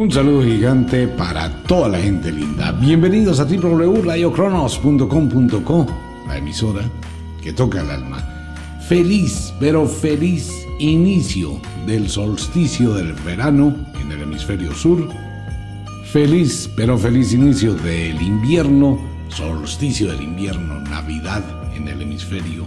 [0.00, 2.72] Un saludo gigante para toda la gente linda.
[2.72, 5.86] Bienvenidos a www.radiocronos.com.co,
[6.26, 6.90] la emisora
[7.42, 8.56] que toca el alma.
[8.88, 15.06] Feliz, pero feliz inicio del solsticio del verano en el hemisferio sur.
[16.10, 18.98] Feliz, pero feliz inicio del invierno,
[19.28, 21.44] solsticio del invierno, Navidad
[21.76, 22.64] en el hemisferio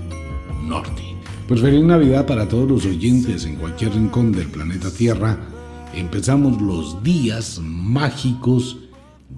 [0.61, 1.01] norte.
[1.47, 5.49] Pues feliz Navidad para todos los oyentes en cualquier rincón del planeta Tierra
[5.95, 8.77] empezamos los días mágicos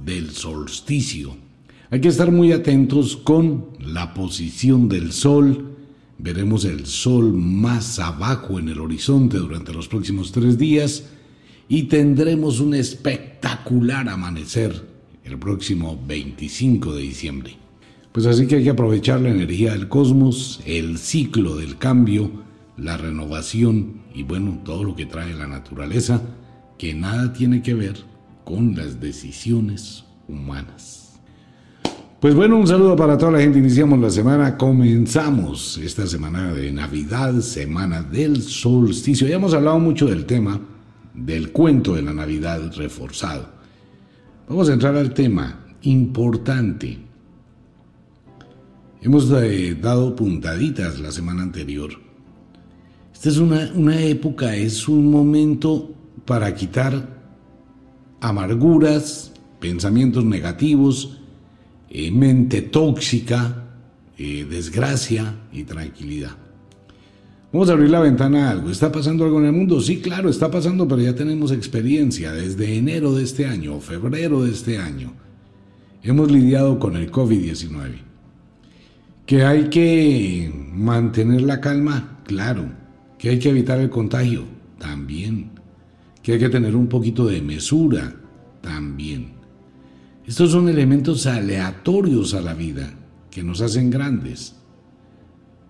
[0.05, 1.35] del solsticio.
[1.91, 5.75] Hay que estar muy atentos con la posición del sol.
[6.17, 11.05] Veremos el sol más abajo en el horizonte durante los próximos tres días
[11.67, 14.87] y tendremos un espectacular amanecer
[15.23, 17.57] el próximo 25 de diciembre.
[18.11, 22.31] Pues así que hay que aprovechar la energía del cosmos, el ciclo del cambio,
[22.77, 26.21] la renovación y bueno, todo lo que trae la naturaleza
[26.77, 27.95] que nada tiene que ver
[28.43, 31.19] con las decisiones humanas.
[32.19, 33.59] Pues bueno, un saludo para toda la gente.
[33.59, 39.27] Iniciamos la semana, comenzamos esta semana de Navidad, semana del solsticio.
[39.27, 40.59] Ya hemos hablado mucho del tema
[41.13, 43.49] del cuento de la Navidad reforzado.
[44.47, 46.97] Vamos a entrar al tema importante.
[49.01, 51.91] Hemos eh, dado puntaditas la semana anterior.
[53.13, 55.93] Esta es una, una época, es un momento
[56.25, 57.15] para quitar
[58.19, 61.19] amarguras, pensamientos negativos,
[61.89, 63.63] eh, mente tóxica,
[64.17, 66.31] eh, desgracia y tranquilidad.
[67.53, 68.69] Vamos a abrir la ventana a algo.
[68.69, 69.79] ¿Está pasando algo en el mundo?
[69.79, 74.51] Sí, claro, está pasando, pero ya tenemos experiencia desde enero de este año, febrero de
[74.51, 75.13] este año.
[76.03, 78.01] Hemos lidiado con el COVID-19.
[79.25, 82.19] ¿Que hay que mantener la calma?
[82.25, 82.65] Claro.
[83.17, 84.43] ¿Que hay que evitar el contagio?
[84.77, 85.54] También
[86.25, 88.15] que hay que tener un poquito de mesura
[88.59, 89.33] también.
[90.25, 92.91] Estos son elementos aleatorios a la vida
[93.29, 94.55] que nos hacen grandes.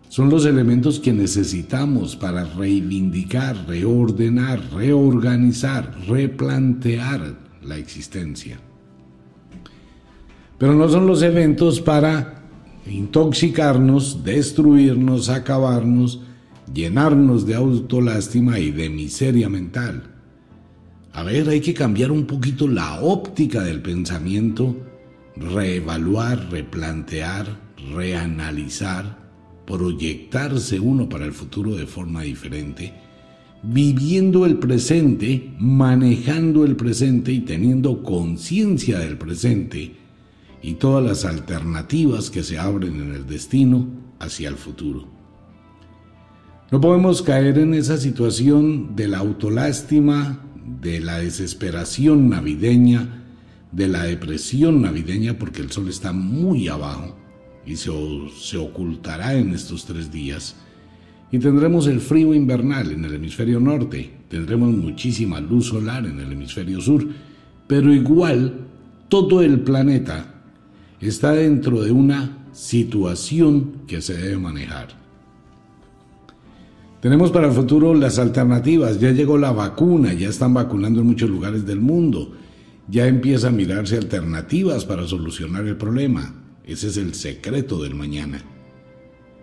[0.07, 8.57] Son los elementos que necesitamos para reivindicar, reordenar, reorganizar, replantear la existencia.
[10.57, 12.45] Pero no son los eventos para
[12.89, 16.21] intoxicarnos, destruirnos, acabarnos,
[16.73, 20.14] llenarnos de autolástima y de miseria mental.
[21.15, 24.75] A ver, hay que cambiar un poquito la óptica del pensamiento,
[25.37, 27.57] reevaluar, replantear,
[27.93, 29.17] reanalizar,
[29.65, 32.93] proyectarse uno para el futuro de forma diferente,
[33.63, 39.95] viviendo el presente, manejando el presente y teniendo conciencia del presente
[40.61, 43.87] y todas las alternativas que se abren en el destino
[44.19, 45.07] hacia el futuro.
[46.71, 53.23] No podemos caer en esa situación de la autolástima, de la desesperación navideña,
[53.71, 57.15] de la depresión navideña, porque el sol está muy abajo
[57.65, 57.91] y se,
[58.39, 60.55] se ocultará en estos tres días.
[61.31, 66.31] Y tendremos el frío invernal en el hemisferio norte, tendremos muchísima luz solar en el
[66.31, 67.05] hemisferio sur,
[67.67, 68.67] pero igual
[69.09, 70.33] todo el planeta
[71.01, 75.04] está dentro de una situación que se debe manejar.
[77.05, 81.29] Tenemos para el futuro las alternativas, ya llegó la vacuna, ya están vacunando en muchos
[81.29, 82.31] lugares del mundo,
[82.87, 86.33] ya empieza a mirarse alternativas para solucionar el problema.
[86.63, 88.41] Ese es el secreto del mañana.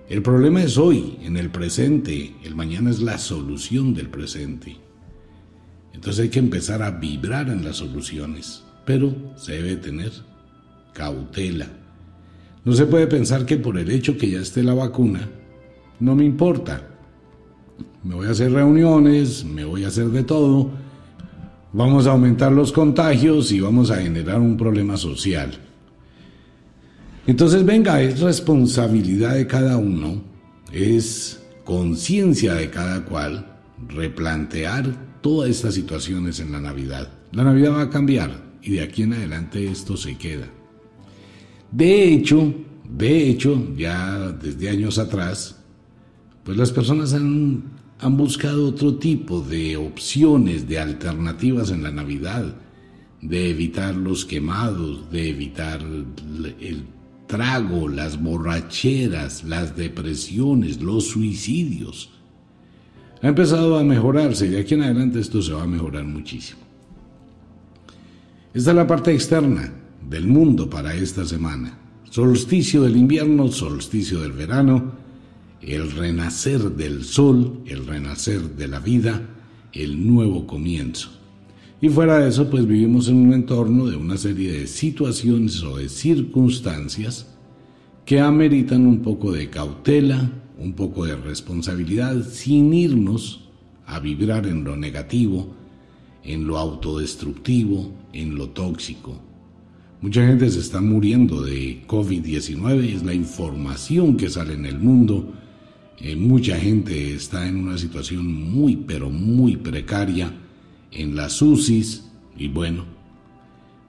[0.08, 4.78] El problema es hoy, en el presente, el mañana es la solución del presente.
[5.94, 10.10] Entonces hay que empezar a vibrar en las soluciones, pero se debe tener
[10.94, 11.68] cautela.
[12.64, 15.28] No se puede pensar que por el hecho que ya esté la vacuna,
[16.00, 16.88] no me importa
[18.04, 20.70] me voy a hacer reuniones, me voy a hacer de todo,
[21.72, 25.58] vamos a aumentar los contagios y vamos a generar un problema social.
[27.26, 30.22] Entonces, venga, es responsabilidad de cada uno,
[30.72, 33.46] es conciencia de cada cual
[33.88, 37.08] replantear todas estas situaciones en la Navidad.
[37.30, 40.48] La Navidad va a cambiar y de aquí en adelante esto se queda.
[41.70, 42.52] De hecho,
[42.88, 45.61] de hecho, ya desde años atrás,
[46.44, 47.64] pues las personas han
[48.02, 52.56] han buscado otro tipo de opciones, de alternativas en la Navidad,
[53.20, 56.84] de evitar los quemados, de evitar el
[57.28, 62.10] trago, las borracheras, las depresiones, los suicidios.
[63.22, 66.60] Ha empezado a mejorarse y de aquí en adelante esto se va a mejorar muchísimo.
[68.52, 69.72] Esta es la parte externa
[70.10, 71.78] del mundo para esta semana.
[72.10, 75.01] Solsticio del invierno, solsticio del verano,
[75.62, 79.22] el renacer del sol, el renacer de la vida,
[79.72, 81.10] el nuevo comienzo.
[81.80, 85.78] Y fuera de eso, pues vivimos en un entorno de una serie de situaciones o
[85.78, 87.26] de circunstancias
[88.04, 93.48] que ameritan un poco de cautela, un poco de responsabilidad, sin irnos
[93.86, 95.54] a vibrar en lo negativo,
[96.24, 99.20] en lo autodestructivo, en lo tóxico.
[100.00, 105.32] Mucha gente se está muriendo de COVID-19, es la información que sale en el mundo.
[106.04, 110.32] Eh, mucha gente está en una situación muy, pero muy precaria
[110.90, 112.84] en las UCIs y bueno,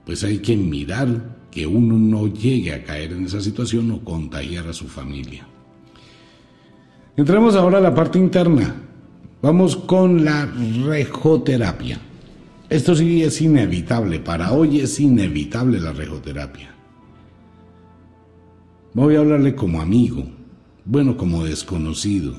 [0.06, 4.68] pues hay que mirar que uno no llegue a caer en esa situación o contagiar
[4.68, 5.44] a su familia.
[7.16, 8.76] Entremos ahora a la parte interna.
[9.42, 10.46] Vamos con la
[10.86, 11.98] rejoterapia.
[12.70, 16.72] Esto sí es inevitable, para hoy es inevitable la rejoterapia.
[18.94, 20.24] Voy a hablarle como amigo,
[20.84, 22.34] bueno, como desconocido.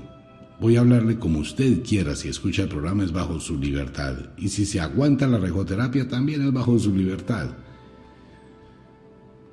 [0.60, 4.16] Voy a hablarle como usted quiera, si escucha el programa es bajo su libertad.
[4.38, 7.50] Y si se aguanta la rejoterapia también es bajo su libertad.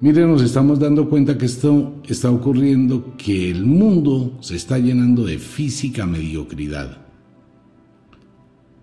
[0.00, 5.24] Miren, nos estamos dando cuenta que esto está ocurriendo, que el mundo se está llenando
[5.24, 6.98] de física mediocridad.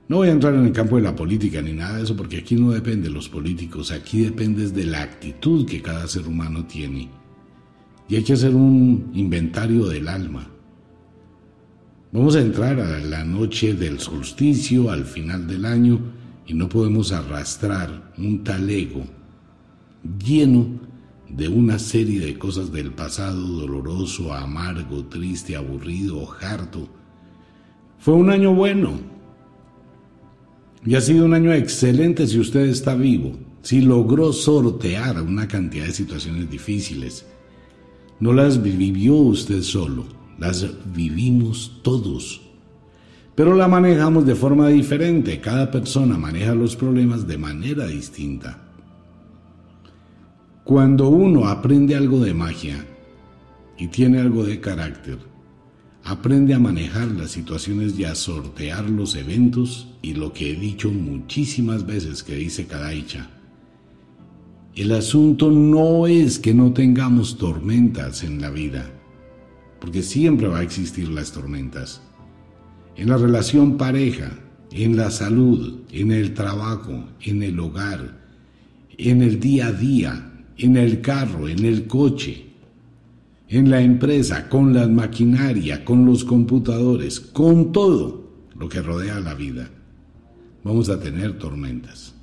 [0.07, 2.37] No voy a entrar en el campo de la política ni nada de eso, porque
[2.37, 6.65] aquí no depende de los políticos, aquí depende de la actitud que cada ser humano
[6.65, 7.18] tiene.
[8.09, 10.49] Y hay que hacer un inventario del alma.
[12.11, 15.99] Vamos a entrar a la noche del solsticio, al final del año,
[16.47, 19.03] y no podemos arrastrar un talego
[20.25, 20.67] lleno
[21.29, 26.89] de una serie de cosas del pasado doloroso, amargo, triste, aburrido, harto.
[27.99, 28.99] Fue un año bueno,
[30.85, 35.85] y ha sido un año excelente si usted está vivo, si logró sortear una cantidad
[35.85, 37.25] de situaciones difíciles.
[38.19, 40.05] No las vivió usted solo,
[40.37, 42.41] las vivimos todos.
[43.35, 48.57] Pero la manejamos de forma diferente, cada persona maneja los problemas de manera distinta.
[50.63, 52.85] Cuando uno aprende algo de magia
[53.77, 55.17] y tiene algo de carácter,
[56.03, 60.89] Aprende a manejar las situaciones y a sortear los eventos y lo que he dicho
[60.89, 63.29] muchísimas veces que dice Kadaicha.
[64.75, 68.89] El asunto no es que no tengamos tormentas en la vida,
[69.81, 72.01] porque siempre va a existir las tormentas.
[72.95, 74.31] En la relación pareja,
[74.71, 78.19] en la salud, en el trabajo, en el hogar,
[78.97, 82.45] en el día a día, en el carro, en el coche,
[83.47, 89.33] en la empresa, con la maquinaria, con los computadores, con todo lo que rodea la
[89.33, 89.71] vida,
[90.63, 92.13] vamos a tener tormentas.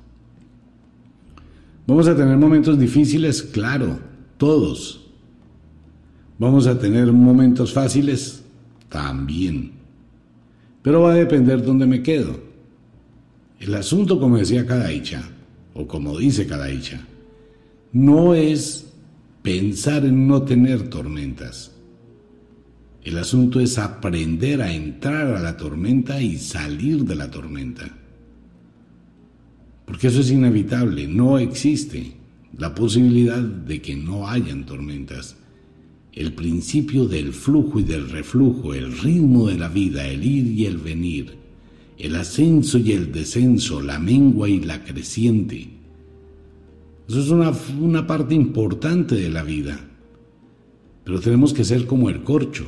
[1.87, 3.97] Vamos a tener momentos difíciles, claro,
[4.37, 5.07] todos.
[6.37, 8.43] Vamos a tener momentos fáciles,
[8.89, 9.71] también.
[10.81, 12.39] Pero va a depender dónde me quedo.
[13.59, 15.23] El asunto, como decía Kadaicha,
[15.73, 17.05] o como dice Kadaicha,
[17.93, 18.91] no es
[19.41, 21.71] pensar en no tener tormentas.
[23.01, 27.89] El asunto es aprender a entrar a la tormenta y salir de la tormenta.
[29.87, 32.11] Porque eso es inevitable, no existe
[32.55, 35.37] la posibilidad de que no hayan tormentas.
[36.13, 40.67] El principio del flujo y del reflujo, el ritmo de la vida, el ir y
[40.67, 41.37] el venir,
[41.97, 45.77] el ascenso y el descenso, la mengua y la creciente,
[47.07, 49.79] eso es una, una parte importante de la vida.
[51.05, 52.65] Pero tenemos que ser como el corcho.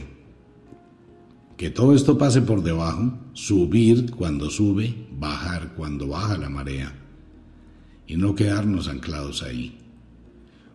[1.57, 6.95] Que todo esto pase por debajo, subir cuando sube, bajar cuando baja la marea.
[8.09, 9.77] Y no quedarnos anclados ahí.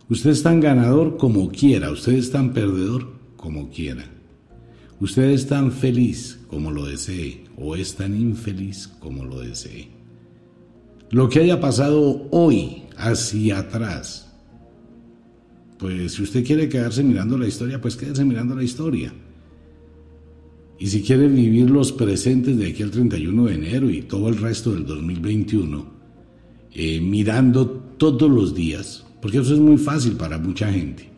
[0.08, 4.04] Usted es tan ganador como quiera, usted es tan perdedor como quiera.
[5.00, 9.88] Usted es tan feliz como lo desee o es tan infeliz como lo desee.
[11.10, 14.32] Lo que haya pasado hoy hacia atrás.
[15.78, 19.12] Pues si usted quiere quedarse mirando la historia, pues quédese mirando la historia.
[20.78, 24.36] Y si quiere vivir los presentes de aquí al 31 de enero y todo el
[24.36, 25.93] resto del 2021,
[26.74, 27.66] eh, mirando
[27.96, 31.08] todos los días, porque eso es muy fácil para mucha gente.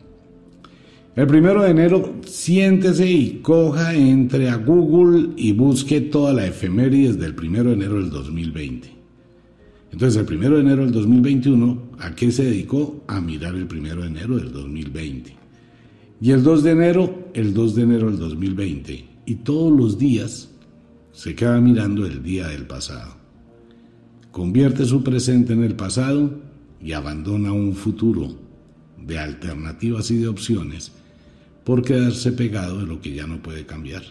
[1.15, 7.17] El primero de enero, siéntese y coja, entre a Google y busque toda la efemérides
[7.17, 8.87] del primero de enero del 2020.
[9.91, 13.03] Entonces, el primero de enero del 2021, ¿a qué se dedicó?
[13.07, 15.35] A mirar el primero de enero del 2020.
[16.21, 19.05] Y el 2 de enero, el 2 de enero del 2020.
[19.25, 20.51] Y todos los días
[21.13, 23.16] se queda mirando el día del pasado.
[24.37, 26.29] Convierte su presente en el pasado
[26.79, 28.35] y abandona un futuro
[29.03, 30.91] de alternativas y de opciones
[31.63, 34.03] por quedarse pegado de lo que ya no puede cambiar.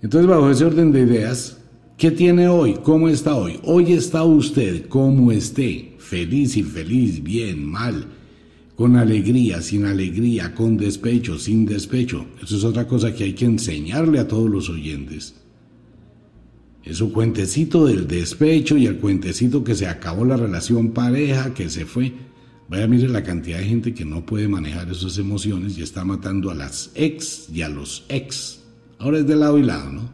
[0.00, 1.58] Entonces, bajo ese orden de ideas,
[1.98, 2.76] ¿Qué tiene hoy?
[2.82, 3.60] ¿Cómo está hoy?
[3.64, 8.06] Hoy está usted como esté, feliz, infeliz, bien, mal,
[8.76, 12.24] con alegría, sin alegría, con despecho, sin despecho.
[12.42, 15.45] Eso es otra cosa que hay que enseñarle a todos los oyentes.
[16.86, 21.68] Es un cuentecito del despecho y el cuentecito que se acabó la relación pareja, que
[21.68, 22.12] se fue.
[22.68, 26.48] Vaya, mire la cantidad de gente que no puede manejar esas emociones y está matando
[26.48, 28.60] a las ex y a los ex.
[29.00, 30.08] Ahora es de lado y lado, ¿no?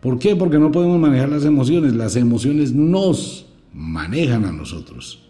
[0.00, 0.36] ¿Por qué?
[0.36, 1.92] Porque no podemos manejar las emociones.
[1.92, 5.28] Las emociones nos manejan a nosotros.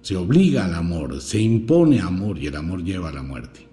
[0.00, 3.68] Se obliga al amor, se impone amor y el amor lleva a la muerte.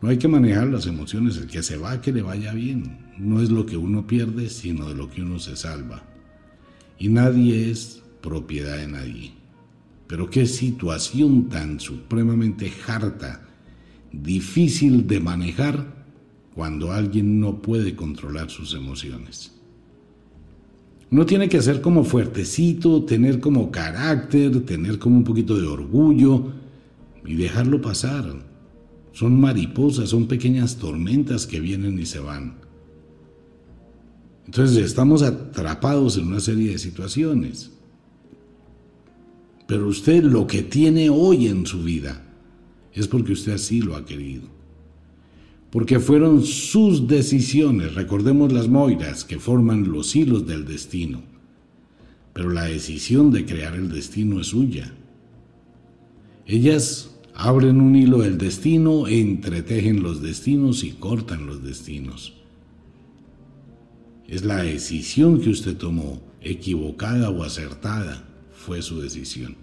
[0.00, 3.05] No hay que manejar las emociones, el que se va, que le vaya bien.
[3.18, 6.02] No es lo que uno pierde, sino de lo que uno se salva.
[6.98, 9.32] Y nadie es propiedad de nadie.
[10.06, 13.46] Pero qué situación tan supremamente harta,
[14.12, 16.06] difícil de manejar
[16.54, 19.52] cuando alguien no puede controlar sus emociones.
[21.10, 26.52] Uno tiene que ser como fuertecito, tener como carácter, tener como un poquito de orgullo
[27.24, 28.24] y dejarlo pasar.
[29.12, 32.65] Son mariposas, son pequeñas tormentas que vienen y se van.
[34.46, 37.70] Entonces estamos atrapados en una serie de situaciones.
[39.66, 42.24] Pero usted lo que tiene hoy en su vida
[42.92, 44.56] es porque usted así lo ha querido
[45.76, 51.22] porque fueron sus decisiones, recordemos las moiras que forman los hilos del destino,
[52.32, 54.94] pero la decisión de crear el destino es suya.
[56.46, 62.32] Ellas abren un hilo del destino, entretejen los destinos y cortan los destinos.
[64.28, 69.56] Es la decisión que usted tomó, equivocada o acertada, fue su decisión.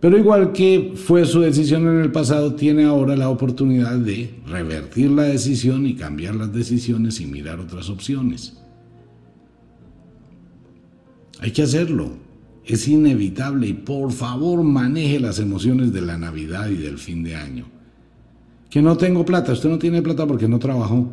[0.00, 5.10] Pero igual que fue su decisión en el pasado, tiene ahora la oportunidad de revertir
[5.10, 8.58] la decisión y cambiar las decisiones y mirar otras opciones.
[11.40, 12.10] Hay que hacerlo.
[12.66, 17.36] Es inevitable y por favor maneje las emociones de la Navidad y del fin de
[17.36, 17.66] año.
[18.70, 21.08] Que no tengo plata, usted no tiene plata porque no trabajó,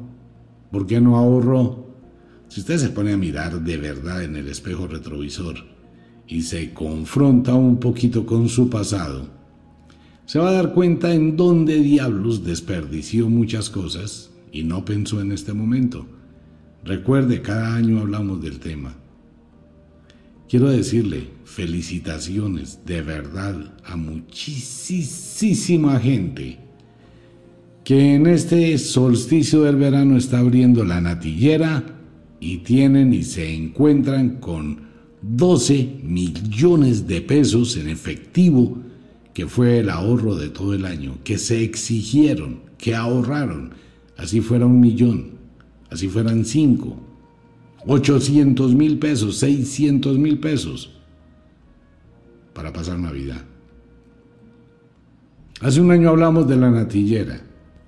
[0.72, 1.90] porque no ahorró.
[2.51, 5.55] Si usted se pone a mirar de verdad en el espejo retrovisor,
[6.27, 9.29] y se confronta un poquito con su pasado,
[10.25, 15.31] se va a dar cuenta en dónde diablos desperdició muchas cosas y no pensó en
[15.31, 16.05] este momento.
[16.84, 18.98] Recuerde, cada año hablamos del tema.
[20.50, 26.60] Quiero decirle felicitaciones de verdad a muchísima gente
[27.86, 32.00] que en este solsticio del verano está abriendo la natillera
[32.41, 34.89] y tienen y se encuentran con
[35.21, 38.79] 12 millones de pesos en efectivo,
[39.33, 43.75] que fue el ahorro de todo el año, que se exigieron, que ahorraron,
[44.17, 45.33] así fuera un millón,
[45.91, 47.00] así fueran cinco,
[47.86, 51.00] 800 mil pesos, 600 mil pesos,
[52.53, 53.45] para pasar Navidad.
[55.62, 57.39] Hace un año hablamos de la natillera,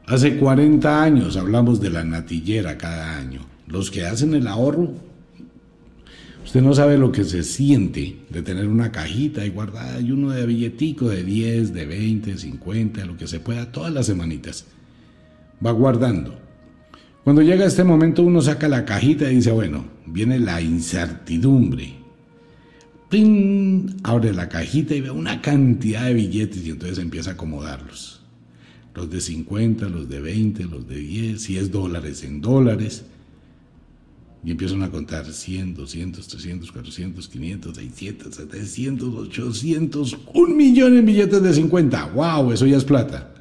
[0.06, 3.53] hace 40 años hablamos de la natillera cada año.
[3.68, 4.94] Los que hacen el ahorro
[6.54, 10.32] Usted no sabe lo que se siente de tener una cajita y guardada y uno
[10.32, 14.66] de billetico de 10, de 20, 50, lo que se pueda, todas las semanitas.
[15.66, 16.38] Va guardando.
[17.24, 21.96] Cuando llega este momento uno saca la cajita y dice, bueno, viene la incertidumbre.
[23.10, 23.96] ¡Pin!
[24.04, 28.22] Abre la cajita y ve una cantidad de billetes y entonces empieza a acomodarlos.
[28.94, 33.06] Los de 50, los de 20, los de 10, si es dólares en dólares
[34.46, 41.06] y empiezan a contar 100, 200, 300, 400, 500, 600, 700, 800, un millón en
[41.06, 42.06] billetes de 50.
[42.08, 42.52] ¡Wow!
[42.52, 43.34] Eso ya es plata.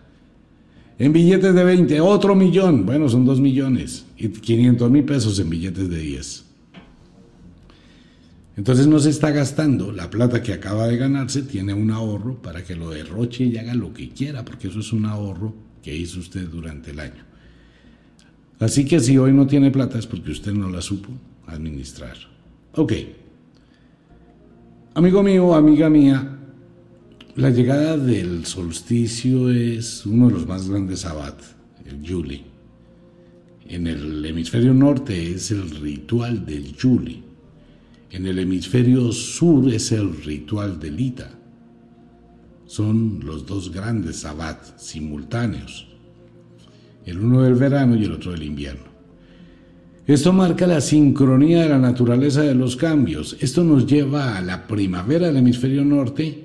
[0.98, 2.86] En billetes de 20, otro millón.
[2.86, 4.04] Bueno, son 2 millones.
[4.16, 6.44] Y 500 mil pesos en billetes de 10.
[8.56, 12.62] Entonces no se está gastando la plata que acaba de ganarse, tiene un ahorro para
[12.62, 16.20] que lo derroche y haga lo que quiera, porque eso es un ahorro que hizo
[16.20, 17.31] usted durante el año.
[18.62, 21.08] Así que si hoy no tiene plata es porque usted no la supo
[21.48, 22.16] administrar.
[22.76, 22.92] Ok.
[24.94, 26.38] Amigo mío, amiga mía,
[27.34, 31.40] la llegada del solsticio es uno de los más grandes sabbat,
[31.86, 32.44] el Yuli.
[33.66, 37.20] En el hemisferio norte es el ritual del Yuli.
[38.12, 41.32] En el hemisferio sur es el ritual del Ita.
[42.66, 45.91] Son los dos grandes sabbat simultáneos
[47.06, 48.92] el uno del verano y el otro del invierno.
[50.06, 53.36] Esto marca la sincronía de la naturaleza de los cambios.
[53.40, 56.44] Esto nos lleva a la primavera del hemisferio norte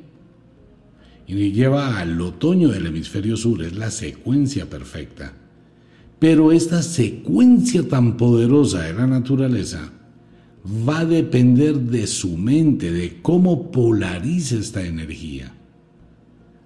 [1.25, 3.63] y nos lleva al otoño del hemisferio sur.
[3.63, 5.33] Es la secuencia perfecta.
[6.19, 9.91] Pero esta secuencia tan poderosa de la naturaleza
[10.87, 15.53] va a depender de su mente, de cómo polariza esta energía,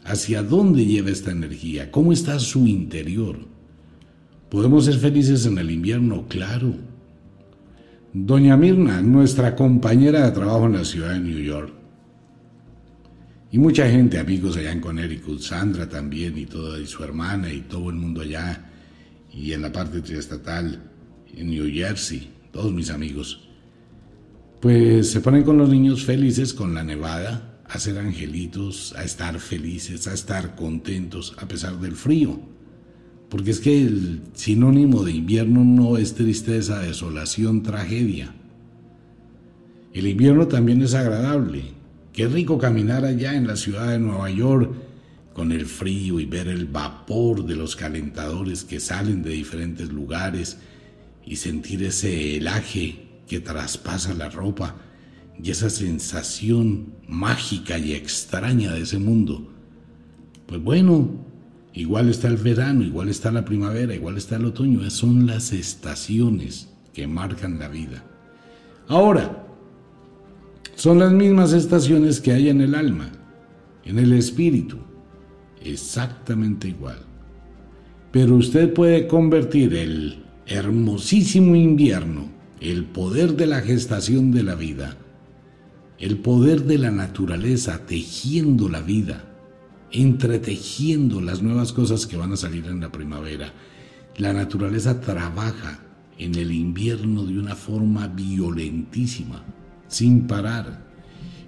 [0.03, 3.50] hacia dónde lleva esta energía, cómo está su interior.
[4.51, 6.27] ¿Podemos ser felices en el invierno?
[6.27, 6.75] Claro.
[8.13, 11.73] Doña Mirna, nuestra compañera de trabajo en la ciudad de New York,
[13.53, 17.61] y mucha gente, amigos allá en Connecticut, Sandra también y toda y su hermana y
[17.61, 18.69] todo el mundo allá,
[19.33, 20.79] y en la parte triestatal,
[21.33, 23.47] en New Jersey, todos mis amigos
[24.61, 29.39] pues se ponen con los niños felices con la nevada, a ser angelitos, a estar
[29.39, 32.39] felices, a estar contentos a pesar del frío.
[33.31, 38.35] Porque es que el sinónimo de invierno no es tristeza, desolación, tragedia.
[39.93, 41.63] El invierno también es agradable.
[42.11, 44.73] Qué rico caminar allá en la ciudad de Nueva York
[45.33, 50.57] con el frío y ver el vapor de los calentadores que salen de diferentes lugares
[51.25, 54.75] y sentir ese helaje que traspasa la ropa
[55.41, 59.49] y esa sensación mágica y extraña de ese mundo.
[60.47, 61.30] Pues bueno,
[61.73, 66.69] igual está el verano, igual está la primavera, igual está el otoño, son las estaciones
[66.93, 68.03] que marcan la vida.
[68.87, 69.45] Ahora,
[70.75, 73.11] son las mismas estaciones que hay en el alma,
[73.85, 74.77] en el espíritu,
[75.63, 76.99] exactamente igual.
[78.11, 84.95] Pero usted puede convertir el hermosísimo invierno el poder de la gestación de la vida,
[85.97, 89.30] el poder de la naturaleza tejiendo la vida,
[89.91, 93.53] entretejiendo las nuevas cosas que van a salir en la primavera.
[94.17, 95.79] La naturaleza trabaja
[96.17, 99.43] en el invierno de una forma violentísima,
[99.87, 100.89] sin parar.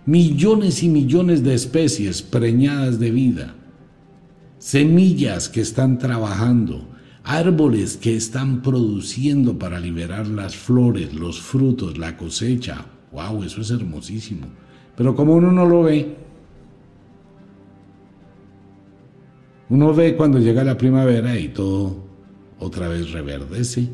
[0.06, 3.56] Millones y millones de especies preñadas de vida,
[4.58, 6.90] semillas que están trabajando,
[7.24, 12.86] árboles que están produciendo para liberar las flores, los frutos, la cosecha.
[13.12, 13.44] ¡Wow!
[13.44, 14.48] Eso es hermosísimo.
[14.96, 16.23] Pero como uno no lo ve,
[19.74, 21.96] uno ve cuando llega la primavera y todo
[22.60, 23.90] otra vez reverdece,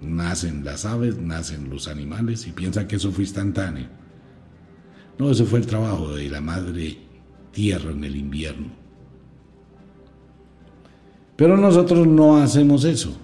[0.00, 3.88] nacen las aves, nacen los animales y piensa que eso fue instantáneo.
[5.18, 6.96] No, ese fue el trabajo de la madre
[7.50, 8.68] tierra en el invierno.
[11.36, 13.14] Pero nosotros no hacemos eso.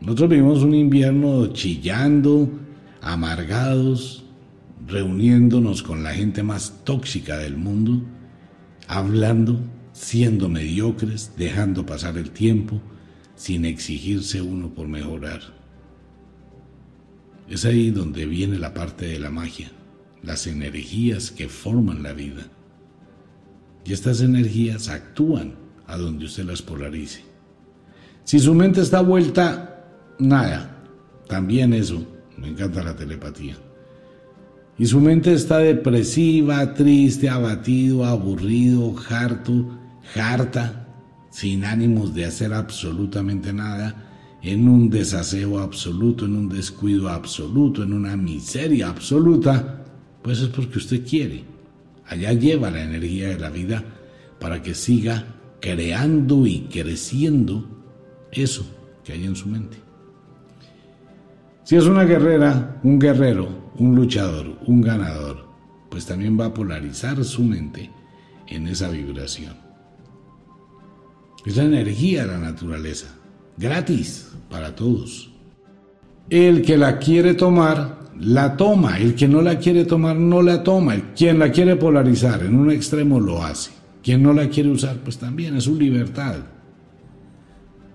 [0.00, 2.48] Nosotros vivimos un invierno chillando,
[3.02, 4.24] amargados,
[4.86, 8.00] reuniéndonos con la gente más tóxica del mundo,
[8.88, 9.60] hablando,
[10.00, 12.80] siendo mediocres, dejando pasar el tiempo,
[13.36, 15.40] sin exigirse uno por mejorar.
[17.50, 19.70] Es ahí donde viene la parte de la magia,
[20.22, 22.46] las energías que forman la vida.
[23.84, 25.54] Y estas energías actúan
[25.86, 27.20] a donde usted las polarice.
[28.24, 29.84] Si su mente está vuelta,
[30.18, 30.82] nada,
[31.28, 32.06] también eso,
[32.38, 33.56] me encanta la telepatía.
[34.78, 39.79] Y su mente está depresiva, triste, abatido, aburrido, harto,
[40.14, 40.86] harta,
[41.30, 44.10] sin ánimos de hacer absolutamente nada,
[44.42, 49.84] en un desaseo absoluto, en un descuido absoluto, en una miseria absoluta,
[50.22, 51.44] pues es porque usted quiere.
[52.06, 53.84] Allá lleva la energía de la vida
[54.38, 55.24] para que siga
[55.60, 57.66] creando y creciendo
[58.32, 58.64] eso
[59.04, 59.76] que hay en su mente.
[61.64, 65.46] Si es una guerrera, un guerrero, un luchador, un ganador,
[65.88, 67.90] pues también va a polarizar su mente
[68.48, 69.69] en esa vibración.
[71.44, 73.06] Es la energía de la naturaleza,
[73.56, 75.30] gratis para todos.
[76.28, 78.98] El que la quiere tomar, la toma.
[78.98, 81.14] El que no la quiere tomar, no la toma.
[81.16, 83.70] Quien la quiere polarizar en un extremo lo hace.
[84.02, 86.36] Quien no la quiere usar, pues también es su libertad.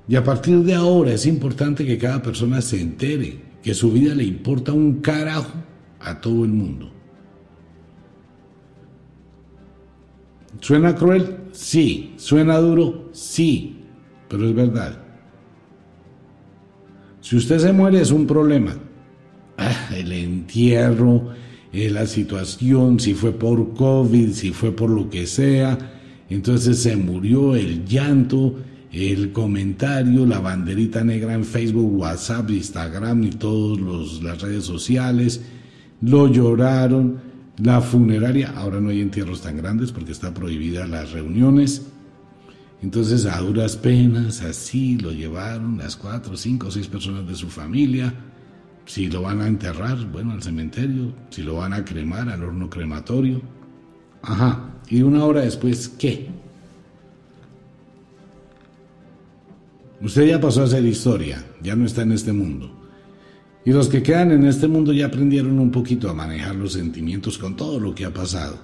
[0.08, 4.14] Y a partir de ahora es importante que cada persona se entere que su vida
[4.14, 5.54] le importa un carajo
[6.00, 6.95] a todo el mundo.
[10.66, 11.42] ¿Suena cruel?
[11.52, 12.16] Sí.
[12.18, 13.10] ¿Suena duro?
[13.12, 13.84] Sí.
[14.28, 14.98] Pero es verdad.
[17.22, 18.76] Si usted se muere es un problema.
[19.60, 21.30] Ah, el entierro,
[21.72, 25.78] eh, la situación, si fue por COVID, si fue por lo que sea,
[26.32, 28.56] entonces se murió el llanto,
[28.92, 35.42] el comentario, la banderita negra en Facebook, WhatsApp, Instagram y todas las redes sociales.
[36.02, 37.25] Lo lloraron.
[37.58, 41.84] La funeraria, ahora no hay entierros tan grandes porque está prohibida las reuniones.
[42.82, 48.14] Entonces a duras penas, así lo llevaron las cuatro, cinco, seis personas de su familia.
[48.86, 51.14] Si lo van a enterrar, bueno, al cementerio.
[51.30, 53.42] Si lo van a cremar, al horno crematorio.
[54.22, 54.72] Ajá.
[54.90, 56.28] Y una hora después, ¿qué?
[60.02, 62.75] Usted ya pasó a ser historia, ya no está en este mundo.
[63.66, 67.40] Y los que quedan en este mundo ya aprendieron un poquito a manejar los sentimientos
[67.40, 68.60] con todo lo que ha pasado.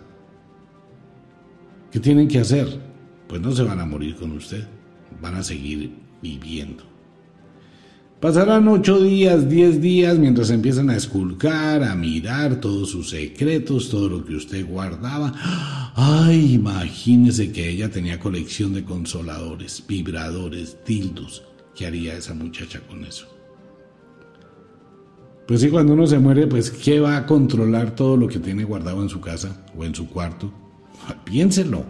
[1.92, 2.68] ¿Qué tienen que hacer?
[3.28, 4.68] Pues no se van a morir con usted,
[5.20, 6.84] van a seguir viviendo.
[8.20, 14.08] Pasarán ocho días, diez días mientras empiezan a esculcar, a mirar todos sus secretos, todo
[14.08, 15.34] lo que usted guardaba.
[15.96, 21.44] Ay, imagínese que ella tenía colección de consoladores, vibradores, tildos.
[21.76, 23.41] ¿Qué haría esa muchacha con eso?
[25.48, 28.64] Pues sí, cuando uno se muere, pues ¿qué va a controlar todo lo que tiene
[28.64, 30.52] guardado en su casa o en su cuarto?
[31.26, 31.84] Piénselo.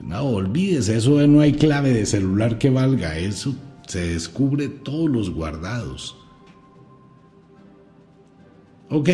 [0.00, 3.54] No, olvídese, eso no hay clave de celular que valga, eso
[3.86, 6.16] se descubre todos los guardados.
[8.88, 9.08] Ok,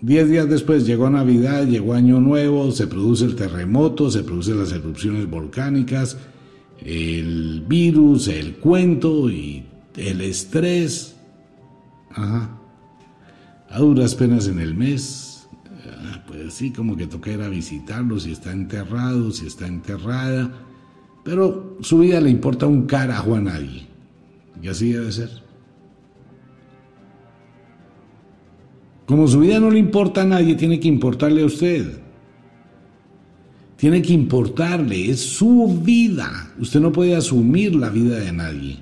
[0.00, 4.72] diez días después llegó Navidad, llegó Año Nuevo, se produce el terremoto, se producen las
[4.72, 6.16] erupciones volcánicas,
[6.80, 9.64] el virus, el cuento y
[9.96, 11.13] el estrés.
[12.14, 12.50] Ajá.
[13.70, 15.48] A duras penas en el mes.
[16.06, 20.52] Ah, pues sí, como que toca ir a visitarlo si está enterrado, si está enterrada.
[21.24, 23.86] Pero su vida le importa un carajo a nadie.
[24.62, 25.30] Y así debe ser.
[29.06, 32.00] Como su vida no le importa a nadie, tiene que importarle a usted.
[33.76, 36.52] Tiene que importarle, es su vida.
[36.58, 38.78] Usted no puede asumir la vida de nadie.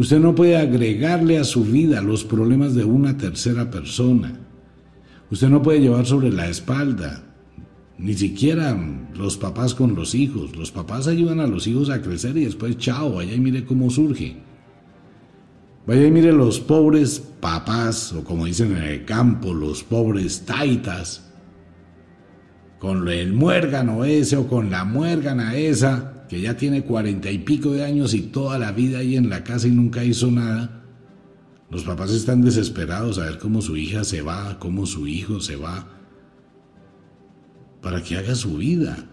[0.00, 4.32] Usted no puede agregarle a su vida los problemas de una tercera persona.
[5.30, 7.22] Usted no puede llevar sobre la espalda,
[7.98, 8.74] ni siquiera
[9.14, 10.56] los papás con los hijos.
[10.56, 13.90] Los papás ayudan a los hijos a crecer y después, chao, vaya y mire cómo
[13.90, 14.38] surge.
[15.86, 21.30] Vaya y mire los pobres papás, o como dicen en el campo, los pobres taitas,
[22.78, 27.72] con el muérgano ese o con la muérgana esa, que ya tiene cuarenta y pico
[27.72, 30.84] de años y toda la vida ahí en la casa y nunca hizo nada.
[31.70, 35.56] Los papás están desesperados a ver cómo su hija se va, cómo su hijo se
[35.56, 35.88] va,
[37.82, 39.08] para que haga su vida.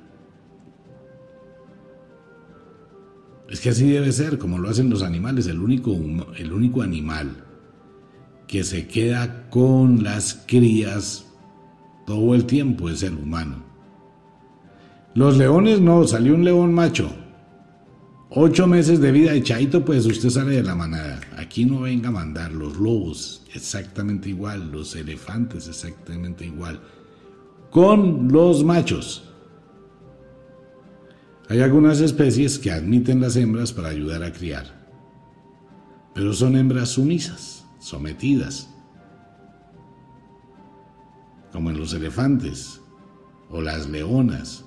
[3.50, 5.48] Es que así debe ser, como lo hacen los animales.
[5.48, 5.98] El único,
[6.38, 7.46] el único animal
[8.48, 11.26] que se queda con las crías
[12.06, 13.67] todo el tiempo es el humano.
[15.18, 17.10] Los leones no, salió un león macho.
[18.30, 21.20] Ocho meses de vida echadito, pues usted sale de la manada.
[21.38, 26.80] Aquí no venga a mandar los lobos, exactamente igual, los elefantes, exactamente igual.
[27.72, 29.28] Con los machos.
[31.50, 34.88] Hay algunas especies que admiten las hembras para ayudar a criar,
[36.14, 38.70] pero son hembras sumisas, sometidas,
[41.52, 42.82] como en los elefantes
[43.50, 44.67] o las leonas.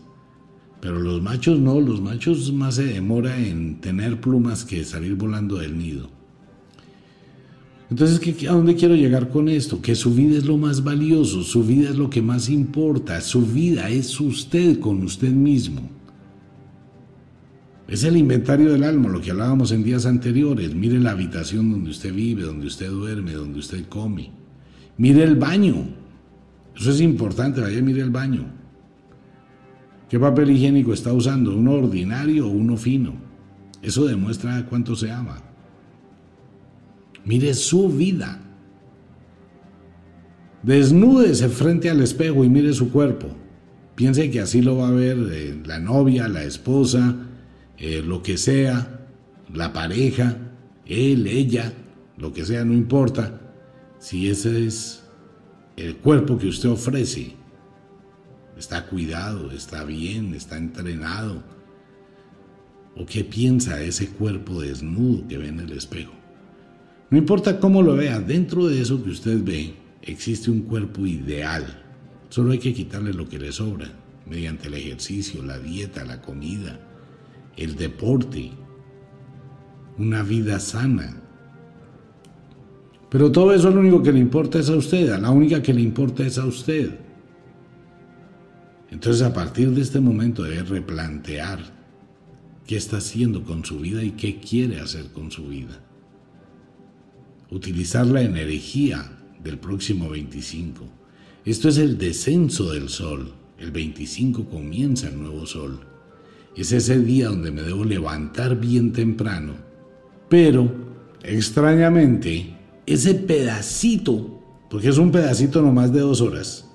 [0.81, 5.57] Pero los machos no, los machos más se demora en tener plumas que salir volando
[5.57, 6.09] del nido.
[7.91, 9.83] Entonces, ¿a dónde quiero llegar con esto?
[9.83, 13.45] Que su vida es lo más valioso, su vida es lo que más importa, su
[13.45, 15.91] vida es usted con usted mismo.
[17.89, 20.73] Es el inventario del alma, lo que hablábamos en días anteriores.
[20.73, 24.31] Mire la habitación donde usted vive, donde usted duerme, donde usted come.
[24.97, 25.89] Mire el baño.
[26.77, 28.60] Eso es importante, vaya, mire el baño.
[30.11, 31.57] ¿Qué papel higiénico está usando?
[31.57, 33.15] ¿Uno ordinario o uno fino?
[33.81, 35.41] Eso demuestra cuánto se ama.
[37.25, 38.41] Mire su vida.
[40.65, 43.29] Desnúdese frente al espejo y mire su cuerpo.
[43.95, 47.15] Piense que así lo va a ver eh, la novia, la esposa,
[47.79, 49.07] eh, lo que sea,
[49.55, 50.39] la pareja,
[50.87, 51.73] él, ella,
[52.19, 53.41] lo que sea, no importa,
[54.01, 55.05] si ese es
[55.77, 57.37] el cuerpo que usted ofrece,
[58.61, 61.43] está cuidado, está bien, está entrenado,
[62.95, 66.13] o qué piensa ese cuerpo desnudo que ve en el espejo.
[67.11, 71.65] No importa cómo lo vea, dentro de eso que usted ve existe un cuerpo ideal.
[72.29, 73.91] Solo hay que quitarle lo que le sobra
[74.27, 76.79] mediante el ejercicio, la dieta, la comida,
[77.57, 78.53] el deporte,
[79.99, 81.17] una vida sana.
[83.09, 85.75] Pero todo eso lo único que le importa es a usted, a la única que
[85.75, 87.10] le importa es a usted.
[88.91, 91.61] Entonces a partir de este momento debe replantear
[92.67, 95.81] qué está haciendo con su vida y qué quiere hacer con su vida.
[97.51, 100.85] Utilizar la energía del próximo 25.
[101.45, 103.33] Esto es el descenso del sol.
[103.59, 105.81] El 25 comienza el nuevo sol.
[106.57, 109.55] Es ese día donde me debo levantar bien temprano.
[110.29, 110.71] Pero,
[111.23, 116.70] extrañamente, ese pedacito, porque es un pedacito nomás de dos horas,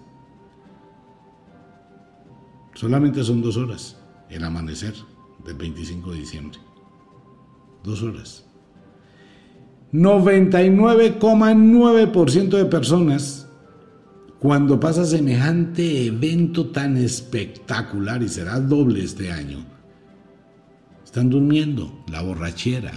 [2.75, 3.97] solamente son dos horas,
[4.29, 4.93] el amanecer
[5.43, 6.59] del 25 de diciembre.
[7.83, 8.45] dos horas.
[9.93, 13.47] 99,9% de personas,
[14.39, 19.63] cuando pasa semejante evento tan espectacular, y será doble este año,
[21.03, 22.93] están durmiendo, la borrachera,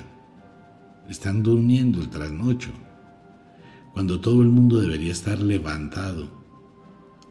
[1.08, 2.70] están durmiendo el trasnocho,
[3.92, 6.37] cuando todo el mundo debería estar levantado,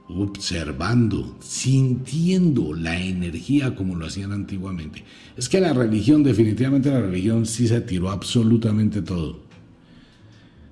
[0.09, 5.03] observando, sintiendo la energía como lo hacían antiguamente.
[5.35, 9.45] Es que la religión, definitivamente la religión sí se tiró absolutamente todo.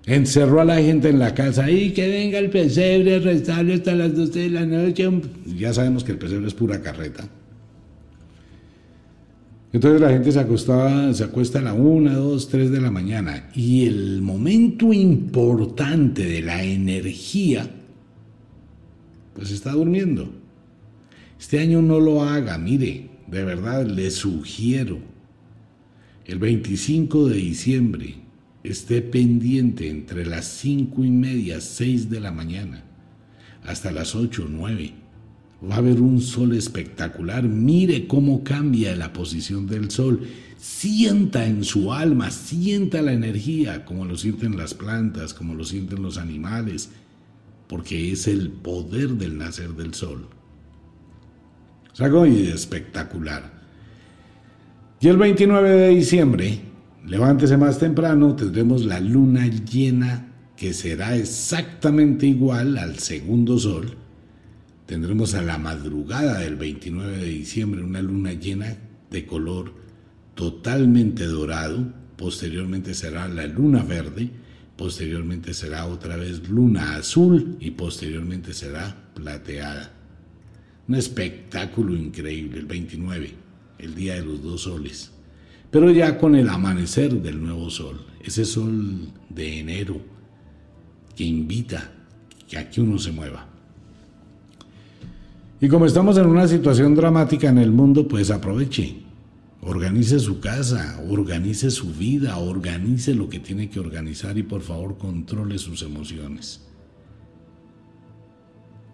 [0.06, 4.15] Encerró a la gente en la casa y que venga el pesebre, restarle hasta las
[4.15, 5.10] 12 de la noche.
[5.58, 7.28] Ya sabemos que el pesebre es pura carreta.
[9.74, 13.50] Entonces la gente se acostaba, se acuesta a la 1, 2, 3 de la mañana
[13.54, 17.69] y el momento importante de la energía
[19.36, 20.34] pues está durmiendo.
[21.39, 25.00] Este año no lo haga, mire, de verdad le sugiero.
[26.26, 28.15] El 25 de diciembre
[28.63, 32.84] esté pendiente entre las 5 y media, 6 de la mañana,
[33.63, 34.93] hasta las 8 o 9.
[35.69, 37.43] Va a haber un sol espectacular.
[37.43, 40.21] Mire cómo cambia la posición del sol.
[40.58, 46.02] Sienta en su alma, sienta la energía, como lo sienten las plantas, como lo sienten
[46.02, 46.89] los animales,
[47.67, 50.28] porque es el poder del nacer del sol.
[51.93, 53.54] Es algo espectacular.
[54.99, 56.60] Y el 29 de diciembre,
[57.06, 63.95] levántese más temprano, tendremos la luna llena que será exactamente igual al segundo sol.
[64.86, 68.78] Tendremos a la madrugada del 29 de diciembre una luna llena
[69.10, 69.73] de color
[70.36, 71.86] totalmente dorado.
[72.15, 74.30] Posteriormente será la luna verde
[74.78, 79.92] posteriormente será otra vez luna azul y posteriormente será plateada.
[80.88, 83.34] Un espectáculo increíble, el 29,
[83.80, 85.12] el día de los dos soles.
[85.72, 90.00] Pero ya con el amanecer del nuevo sol, ese sol de enero
[91.16, 91.92] que invita
[92.58, 93.48] a que uno se mueva.
[95.60, 99.05] Y como estamos en una situación dramática en el mundo, pues aproveche
[99.67, 104.99] Organice su casa, organice su vida, organice lo que tiene que organizar y por favor
[104.99, 106.62] controle sus emociones.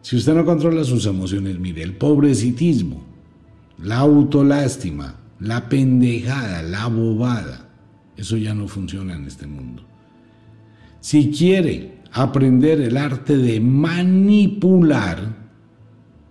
[0.01, 3.03] Si usted no controla sus emociones, mire, el pobrecitismo,
[3.79, 7.69] la autolástima, la pendejada, la bobada,
[8.15, 9.83] eso ya no funciona en este mundo.
[11.01, 15.35] Si quiere aprender el arte de manipular,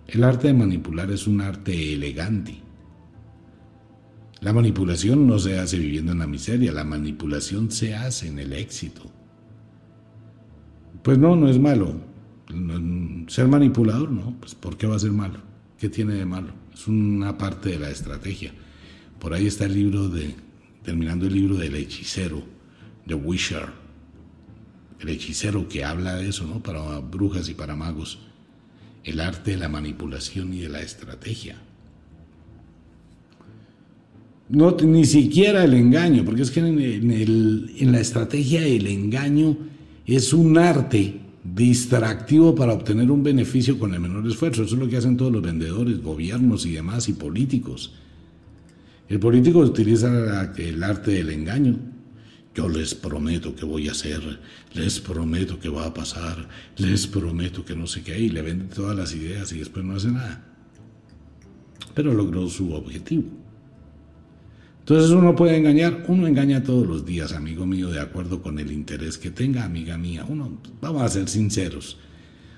[0.07, 2.60] el arte de manipular es un arte elegante
[4.41, 8.53] la manipulación no se hace viviendo en la miseria, la manipulación se hace en el
[8.53, 9.03] éxito.
[11.03, 11.93] Pues no, no es malo.
[13.27, 15.39] Ser manipulador, no, pues ¿por qué va a ser malo?
[15.77, 16.53] ¿Qué tiene de malo?
[16.73, 18.51] Es una parte de la estrategia.
[19.19, 20.33] Por ahí está el libro de,
[20.81, 22.43] terminando el libro del hechicero,
[23.05, 23.69] The Wisher.
[24.99, 26.63] El hechicero que habla de eso, ¿no?
[26.63, 28.17] Para brujas y para magos.
[29.03, 31.61] El arte de la manipulación y de la estrategia
[34.51, 39.57] no, ni siquiera el engaño, porque es que en, la estrategia el engaño
[40.05, 44.63] es un arte distractivo para obtener un beneficio con el menor esfuerzo.
[44.63, 47.93] Eso es lo que hacen todos los vendedores, gobiernos y demás, y políticos.
[49.07, 51.79] El político utiliza el arte del engaño.
[52.53, 54.21] Yo les prometo que voy a hacer,
[54.73, 58.65] les prometo que va a pasar, les prometo que no sé qué, y le vende
[58.65, 60.43] todas las ideas y después no hace nada.
[61.95, 63.40] Pero logró su objetivo.
[64.81, 68.71] Entonces uno puede engañar, uno engaña todos los días, amigo mío, de acuerdo con el
[68.71, 70.25] interés que tenga, amiga mía.
[70.27, 71.99] Uno, vamos a ser sinceros.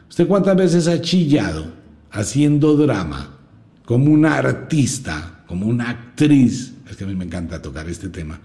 [0.09, 1.73] ¿Usted cuántas veces ha chillado
[2.11, 3.39] haciendo drama
[3.85, 6.73] como una artista, como una actriz?
[6.89, 8.39] Es que a mí me encanta tocar este tema,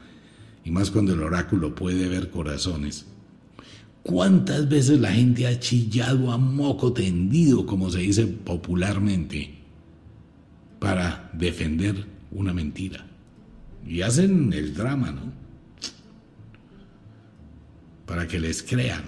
[0.65, 3.07] y más cuando el oráculo puede ver corazones.
[4.03, 9.55] ¿Cuántas veces la gente ha chillado a moco tendido, como se dice popularmente,
[10.81, 13.07] para defender una mentira?
[13.89, 15.33] Y hacen el drama, ¿no?
[18.05, 19.03] Para que les crean.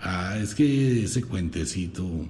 [0.00, 2.26] Ah, es que ese cuentecito...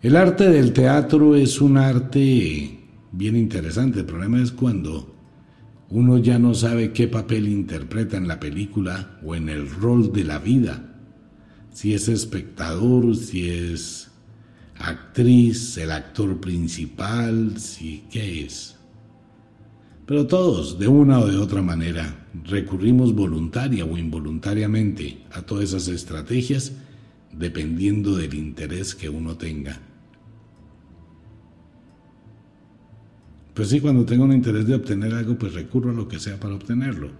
[0.00, 2.80] El arte del teatro es un arte
[3.12, 4.00] bien interesante.
[4.00, 5.14] El problema es cuando
[5.90, 10.24] uno ya no sabe qué papel interpreta en la película o en el rol de
[10.24, 10.96] la vida.
[11.70, 14.11] Si es espectador, si es
[14.82, 18.76] actriz, el actor principal, sí, ¿qué es?
[20.06, 25.88] Pero todos, de una o de otra manera, recurrimos voluntaria o involuntariamente a todas esas
[25.88, 26.72] estrategias
[27.32, 29.78] dependiendo del interés que uno tenga.
[33.54, 36.38] Pues sí, cuando tengo un interés de obtener algo, pues recurro a lo que sea
[36.40, 37.10] para obtenerlo.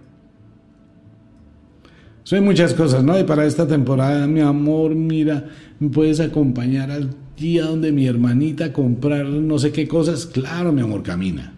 [2.23, 3.19] Soy muchas cosas, ¿no?
[3.19, 5.49] Y para esta temporada, mi amor, mira,
[5.79, 10.25] ¿me puedes acompañar al día donde mi hermanita comprar no sé qué cosas?
[10.25, 11.53] Claro, mi amor, camina.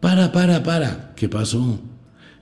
[0.00, 1.12] Para, para, para.
[1.16, 1.80] ¿Qué pasó?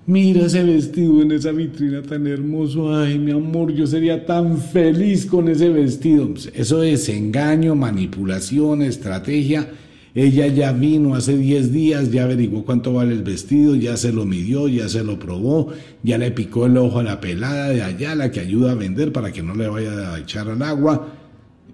[0.06, 2.94] Mira ese vestido en esa vitrina tan hermoso.
[2.94, 6.32] Ay, mi amor, yo sería tan feliz con ese vestido.
[6.54, 9.68] Eso es engaño, manipulación, estrategia
[10.16, 14.24] ella ya vino hace 10 días, ya averiguó cuánto vale el vestido, ya se lo
[14.24, 18.14] midió, ya se lo probó, ya le picó el ojo a la pelada de allá,
[18.14, 21.12] la que ayuda a vender para que no le vaya a echar al agua.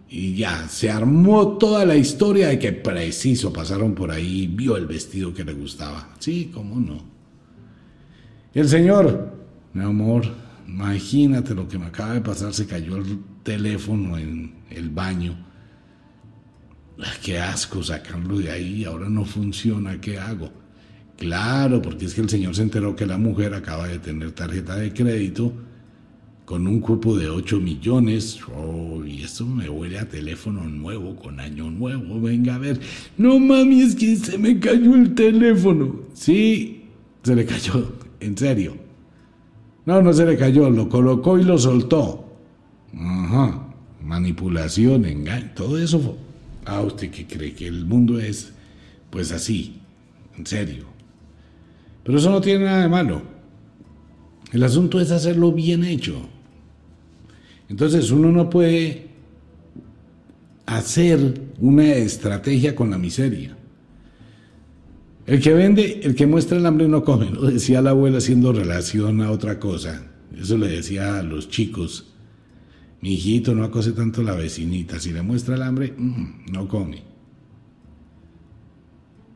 [0.09, 4.87] Y ya, se armó toda la historia de que preciso pasaron por ahí, vio el
[4.87, 6.09] vestido que le gustaba.
[6.19, 7.01] Sí, cómo no.
[8.53, 9.37] Y el señor,
[9.73, 10.25] mi amor,
[10.67, 15.52] imagínate lo que me acaba de pasar, se cayó el teléfono en el baño
[17.23, 20.51] qué asco sacarlo de ahí, ahora no funciona, ¿qué hago?
[21.17, 24.77] Claro, porque es que el señor se enteró que la mujer acaba de tener tarjeta
[24.77, 25.53] de crédito
[26.45, 28.41] con un cupo de 8 millones.
[28.57, 32.21] Oh, y esto me huele a teléfono nuevo, con año nuevo.
[32.21, 32.81] Venga a ver.
[33.17, 36.01] No mami, es que se me cayó el teléfono.
[36.13, 36.85] Sí,
[37.23, 38.77] se le cayó, en serio.
[39.87, 42.25] No, no se le cayó, lo colocó y lo soltó.
[42.95, 43.69] Ajá,
[44.03, 46.17] manipulación, engaño, todo eso
[46.65, 48.53] Ah, usted que cree que el mundo es
[49.11, 49.81] pues así,
[50.39, 50.87] en serio.
[52.05, 53.23] Pero eso no tiene nada de malo.
[54.53, 56.29] El asunto es hacerlo bien hecho.
[57.69, 59.09] Entonces uno no puede
[60.67, 63.57] hacer una estrategia con la miseria.
[65.27, 68.53] El que vende, el que muestra el hambre no come, lo decía la abuela haciendo
[68.53, 70.11] relación a otra cosa.
[70.37, 72.12] Eso le decía a los chicos
[73.03, 74.99] mi hijito no acose tanto la vecinita.
[75.01, 77.03] Si le muestra el hambre, mm, no come.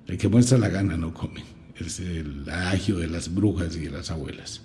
[0.07, 1.43] El que muestra la gana no come.
[1.77, 4.63] Es el agio de las brujas y de las abuelas.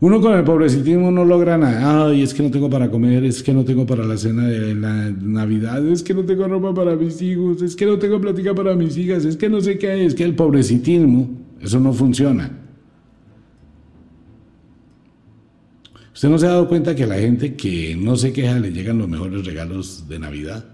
[0.00, 2.08] Uno con el pobrecitismo no logra nada.
[2.08, 4.74] Ay, es que no tengo para comer, es que no tengo para la cena de
[4.74, 8.54] la Navidad, es que no tengo ropa para mis hijos, es que no tengo plática
[8.54, 11.30] para mis hijas, es que no sé qué es, que el pobrecitismo,
[11.62, 12.65] eso no funciona.
[16.16, 18.72] ¿Usted no se ha dado cuenta que a la gente que no se queja le
[18.72, 20.64] llegan los mejores regalos de Navidad?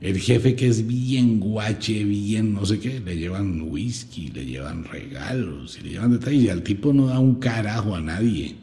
[0.00, 4.84] El jefe que es bien guache, bien no sé qué, le llevan whisky, le llevan
[4.84, 8.54] regalos, y le llevan detalles y al tipo no da un carajo a nadie.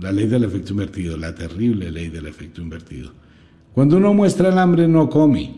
[0.00, 3.12] La ley del efecto invertido, la terrible ley del efecto invertido.
[3.72, 5.54] Cuando uno muestra el hambre no come.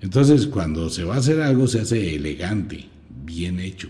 [0.00, 3.88] Entonces cuando se va a hacer algo se hace elegante bien hecho.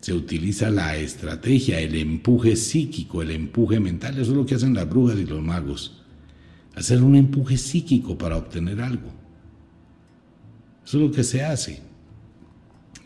[0.00, 4.14] Se utiliza la estrategia, el empuje psíquico, el empuje mental.
[4.14, 6.02] Eso es lo que hacen las brujas y los magos.
[6.74, 9.12] Hacer un empuje psíquico para obtener algo.
[10.84, 11.82] Eso es lo que se hace.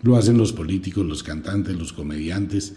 [0.02, 2.74] Lo hacen los políticos, los cantantes, los comediantes,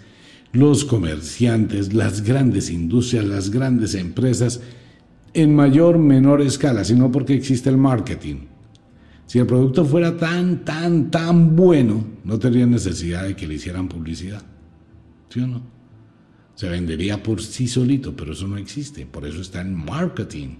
[0.51, 4.61] los comerciantes, las grandes industrias, las grandes empresas,
[5.33, 8.47] en mayor menor escala, sino porque existe el marketing.
[9.27, 13.89] Si el producto fuera tan, tan, tan bueno, no tendría necesidad de que le hicieran
[13.89, 14.41] publicidad.
[15.29, 15.61] ¿Sí o no?
[16.55, 19.05] Se vendería por sí solito, pero eso no existe.
[19.05, 20.55] Por eso está en marketing.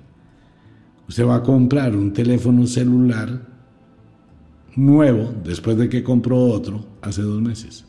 [1.07, 3.47] Usted va a comprar un teléfono celular
[4.75, 7.85] nuevo después de que compró otro hace dos meses.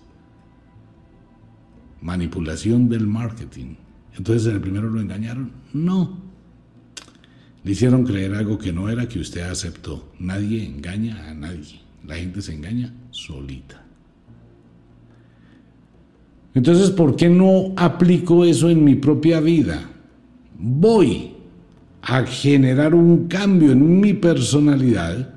[2.01, 3.75] Manipulación del marketing.
[4.17, 5.51] Entonces en el primero lo engañaron.
[5.73, 6.28] No.
[7.64, 10.12] Le hicieron creer algo que no era que usted aceptó.
[10.18, 11.81] Nadie engaña a nadie.
[12.07, 13.85] La gente se engaña solita.
[16.55, 19.90] Entonces, ¿por qué no aplico eso en mi propia vida?
[20.59, 21.33] Voy
[22.03, 25.35] a generar un cambio en mi personalidad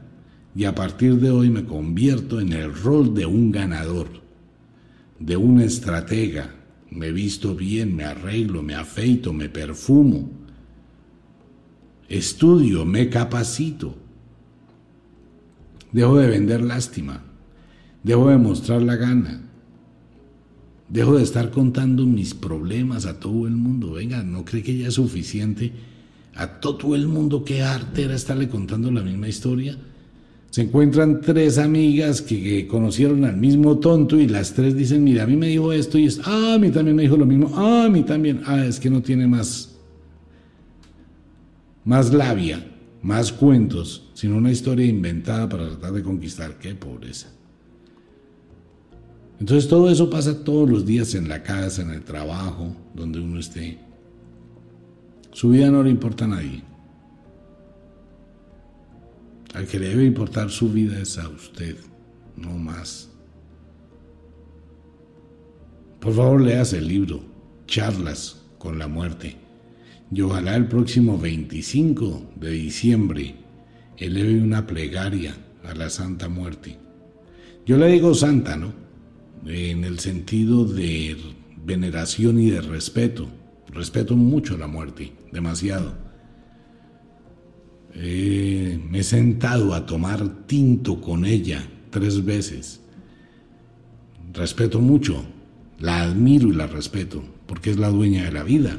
[0.55, 4.07] y a partir de hoy me convierto en el rol de un ganador,
[5.19, 6.55] de un estratega.
[6.89, 10.29] Me visto bien, me arreglo, me afeito, me perfumo,
[12.11, 13.95] estudio, me capacito.
[15.91, 17.21] Dejo de vender lástima,
[18.03, 19.41] dejo de mostrar la gana,
[20.87, 23.93] dejo de estar contando mis problemas a todo el mundo.
[23.93, 25.73] Venga, ¿no cree que ya es suficiente
[26.35, 29.77] a todo el mundo que arte era estarle contando la misma historia?
[30.51, 35.27] Se encuentran tres amigas que, conocieron al mismo tonto y las tres dicen, mira, a
[35.27, 37.85] mí me dijo esto y es, ah, a mí también me dijo lo mismo, ah,
[37.85, 39.71] a mí también, ah, es que no tiene más
[41.83, 42.65] más labia,
[43.01, 46.57] más cuentos, sino una historia inventada para tratar de conquistar.
[46.59, 47.29] ¡Qué pobreza!
[49.39, 53.39] Entonces todo eso pasa todos los días en la casa, en el trabajo, donde uno
[53.39, 53.79] esté.
[55.31, 56.63] Su vida no le importa a nadie.
[59.55, 61.75] Al que le debe importar su vida es a usted,
[62.37, 63.09] no más.
[65.99, 67.21] Por favor, leas el libro,
[67.65, 69.40] Charlas con la Muerte.
[70.11, 73.35] Y ojalá el próximo 25 de diciembre
[73.97, 76.77] eleve una plegaria a la Santa Muerte.
[77.65, 78.73] Yo le digo santa, ¿no?
[79.45, 81.15] En el sentido de
[81.63, 83.29] veneración y de respeto.
[83.69, 85.95] Respeto mucho la muerte, demasiado.
[87.93, 92.81] me he sentado a tomar tinto con ella tres veces.
[94.33, 95.23] Respeto mucho,
[95.79, 98.77] la admiro y la respeto, porque es la dueña de la vida.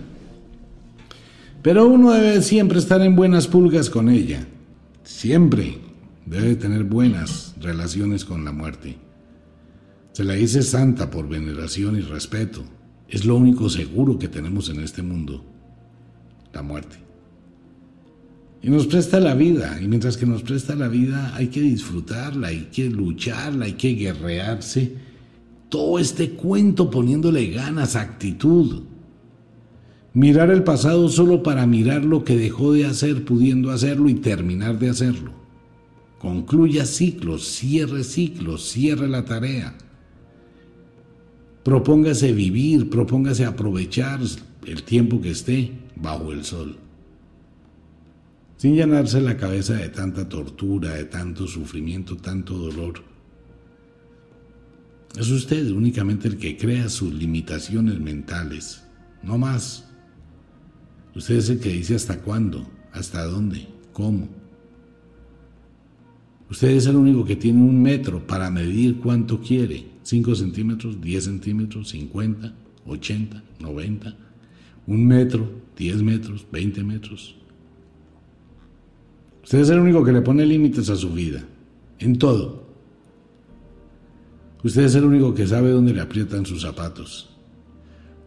[1.62, 4.46] Pero uno debe siempre estar en buenas pulgas con ella.
[5.04, 5.78] Siempre
[6.26, 8.96] debe tener buenas relaciones con la muerte.
[10.12, 12.64] Se la dice santa por veneración y respeto.
[13.08, 15.44] Es lo único seguro que tenemos en este mundo,
[16.52, 16.96] la muerte.
[18.62, 22.48] Y nos presta la vida, y mientras que nos presta la vida hay que disfrutarla,
[22.48, 24.96] hay que lucharla, hay que guerrearse.
[25.68, 28.82] Todo este cuento poniéndole ganas, actitud.
[30.14, 34.78] Mirar el pasado solo para mirar lo que dejó de hacer pudiendo hacerlo y terminar
[34.78, 35.32] de hacerlo.
[36.18, 39.74] Concluya ciclos, cierre ciclos, cierre la tarea.
[41.64, 44.20] Propóngase vivir, propóngase aprovechar
[44.66, 46.76] el tiempo que esté bajo el sol.
[48.58, 53.02] Sin llenarse la cabeza de tanta tortura, de tanto sufrimiento, tanto dolor.
[55.18, 58.84] Es usted únicamente el que crea sus limitaciones mentales,
[59.22, 59.91] no más.
[61.14, 64.28] Usted es el que dice hasta cuándo, hasta dónde, cómo.
[66.50, 69.86] Usted es el único que tiene un metro para medir cuánto quiere.
[70.02, 72.52] 5 centímetros, 10 centímetros, 50,
[72.86, 74.16] 80, 90.
[74.86, 77.36] Un metro, 10 metros, 20 metros.
[79.42, 81.42] Usted es el único que le pone límites a su vida.
[81.98, 82.66] En todo.
[84.62, 87.30] Usted es el único que sabe dónde le aprietan sus zapatos.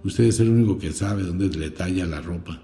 [0.04, 2.62] Usted es el único que sabe dónde le talla la ropa.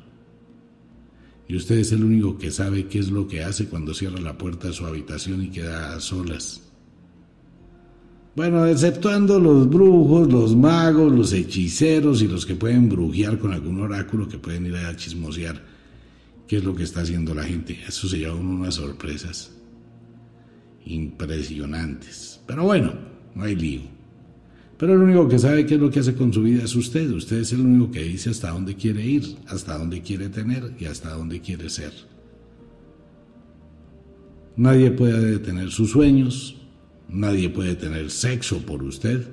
[1.52, 4.38] Y usted es el único que sabe qué es lo que hace cuando cierra la
[4.38, 6.62] puerta de su habitación y queda a solas.
[8.38, 13.82] Bueno, exceptuando los brujos, los magos, los hechiceros y los que pueden brujear con algún
[13.82, 15.62] oráculo que pueden ir a chismosear
[16.48, 17.78] qué es lo que está haciendo la gente.
[17.86, 19.52] Eso se llama unas sorpresas
[20.86, 22.40] impresionantes.
[22.48, 22.94] Pero bueno,
[23.36, 23.82] no hay lío.
[24.82, 27.08] Pero el único que sabe qué es lo que hace con su vida es usted.
[27.12, 30.86] Usted es el único que dice hasta dónde quiere ir, hasta dónde quiere tener y
[30.86, 31.94] hasta dónde quiere ser.
[34.56, 36.60] Nadie puede detener sus sueños,
[37.08, 39.28] nadie puede tener sexo por usted,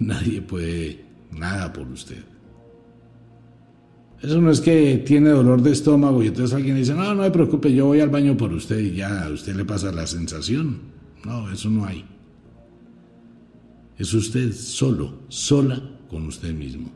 [0.00, 2.24] nadie puede nada por usted.
[4.20, 7.30] Eso no es que tiene dolor de estómago y entonces alguien dice, no, no me
[7.30, 10.80] preocupe, yo voy al baño por usted y ya a usted le pasa la sensación.
[11.24, 12.15] No, eso no hay.
[13.98, 16.90] Es usted solo, sola con usted mismo.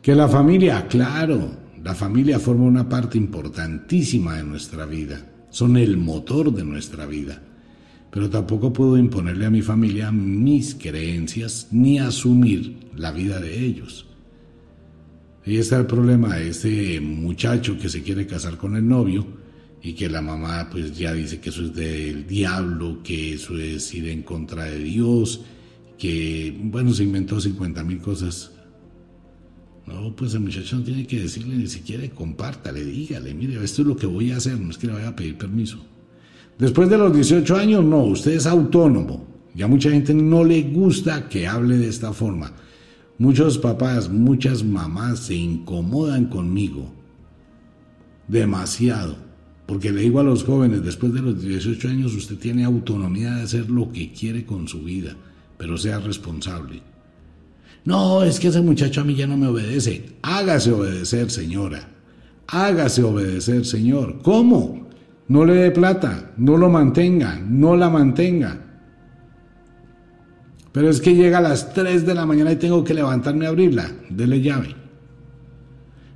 [0.00, 1.50] Que la familia, claro,
[1.82, 7.42] la familia forma una parte importantísima de nuestra vida, son el motor de nuestra vida,
[8.10, 14.06] pero tampoco puedo imponerle a mi familia mis creencias ni asumir la vida de ellos.
[15.46, 19.26] Ahí está el problema de ese muchacho que se quiere casar con el novio,
[19.84, 23.92] y que la mamá pues ya dice que eso es del diablo, que eso es
[23.92, 25.42] ir en contra de Dios,
[25.98, 28.50] que bueno, se inventó 50 mil cosas.
[29.86, 33.88] No, pues el muchacho no tiene que decirle ni siquiera compártale, dígale, mire, esto es
[33.88, 35.84] lo que voy a hacer, no es que le vaya a pedir permiso.
[36.58, 39.26] Después de los 18 años, no, usted es autónomo.
[39.54, 42.52] Ya mucha gente no le gusta que hable de esta forma.
[43.18, 46.90] Muchos papás, muchas mamás se incomodan conmigo
[48.26, 49.23] demasiado
[49.66, 53.42] porque le digo a los jóvenes, después de los 18 años usted tiene autonomía de
[53.42, 55.16] hacer lo que quiere con su vida,
[55.56, 56.82] pero sea responsable.
[57.84, 60.16] No, es que ese muchacho a mí ya no me obedece.
[60.22, 61.88] Hágase obedecer, señora.
[62.46, 64.20] Hágase obedecer, señor.
[64.22, 64.88] ¿Cómo?
[65.28, 68.60] No le dé plata, no lo mantenga, no la mantenga.
[70.72, 73.50] Pero es que llega a las 3 de la mañana y tengo que levantarme a
[73.50, 73.90] abrirla.
[74.10, 74.83] Dele llave.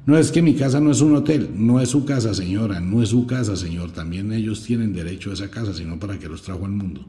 [0.09, 3.03] No es que mi casa no es un hotel, no es su casa, señora, no
[3.03, 3.91] es su casa, señor.
[3.91, 7.05] También ellos tienen derecho a esa casa, sino para que los trajo al mundo.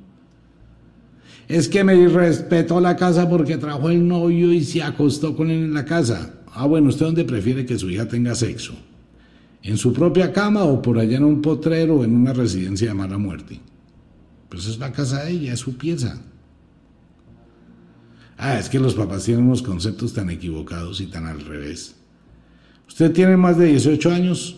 [1.48, 5.64] Es que me respetó la casa porque trajo el novio y se acostó con él
[5.64, 6.42] en la casa.
[6.52, 8.74] Ah, bueno, ¿usted dónde prefiere que su hija tenga sexo?
[9.64, 12.96] ¿En su propia cama o por allá en un potrero o en una residencia de
[12.96, 13.62] mala muerte?
[14.50, 16.22] Pues es la casa de ella, es su pieza.
[18.38, 21.96] Ah, es que los papás tienen unos conceptos tan equivocados y tan al revés.
[22.90, 24.58] Usted tiene más de 18 años.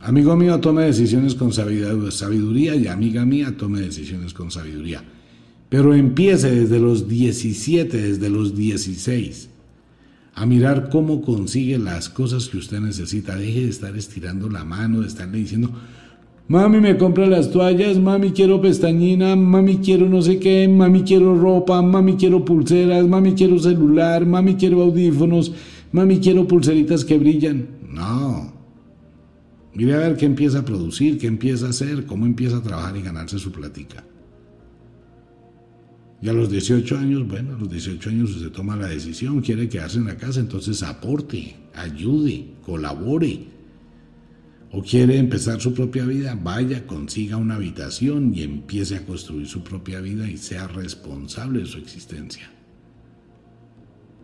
[0.00, 5.04] Amigo mío, tome decisiones con sabiduría y amiga mía, tome decisiones con sabiduría.
[5.68, 9.50] Pero empiece desde los 17, desde los 16,
[10.34, 13.36] a mirar cómo consigue las cosas que usted necesita.
[13.36, 15.70] Deje de estar estirando la mano, de estarle diciendo,
[16.48, 21.38] Mami, me compra las toallas, mami, quiero pestañina, mami, quiero no sé qué, mami, quiero
[21.38, 25.52] ropa, mami, quiero pulseras, mami, quiero celular, mami, quiero audífonos,
[25.92, 27.68] mami, quiero pulseritas que brillan.
[27.88, 28.52] No.
[29.74, 32.96] Mire a ver qué empieza a producir, qué empieza a hacer, cómo empieza a trabajar
[32.96, 34.04] y ganarse su platica.
[36.20, 39.68] Y a los 18 años, bueno, a los 18 años usted toma la decisión, quiere
[39.68, 43.46] quedarse en la casa, entonces aporte, ayude, colabore
[44.72, 49.62] o quiere empezar su propia vida, vaya, consiga una habitación y empiece a construir su
[49.62, 52.50] propia vida y sea responsable de su existencia.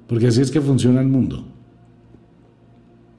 [0.07, 1.54] Porque así es que funciona el mundo.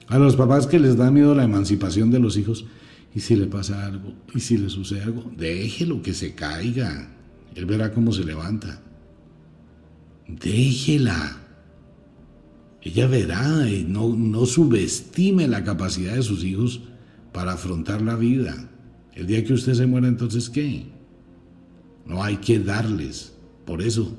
[0.08, 2.66] A los papás que les da miedo la emancipación de los hijos,
[3.14, 4.14] ¿y si le pasa algo?
[4.34, 5.32] ¿Y si le sucede algo?
[5.36, 7.10] Déjelo que se caiga.
[7.56, 8.82] Él verá cómo se levanta.
[10.28, 11.42] Déjela.
[12.82, 16.82] Ella verá y no, no subestime la capacidad de sus hijos
[17.34, 18.70] para afrontar la vida.
[19.16, 20.86] El día que usted se muera, entonces, ¿qué?
[22.06, 23.34] No hay que darles.
[23.66, 24.16] Por eso,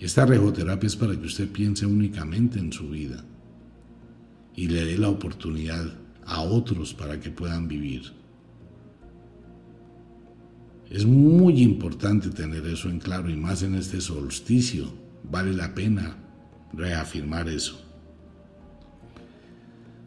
[0.00, 3.24] esta rejoterapia es para que usted piense únicamente en su vida
[4.54, 5.84] y le dé la oportunidad
[6.26, 8.12] a otros para que puedan vivir.
[10.90, 14.92] Es muy importante tener eso en claro y más en este solsticio.
[15.24, 16.16] Vale la pena
[16.74, 17.80] reafirmar eso.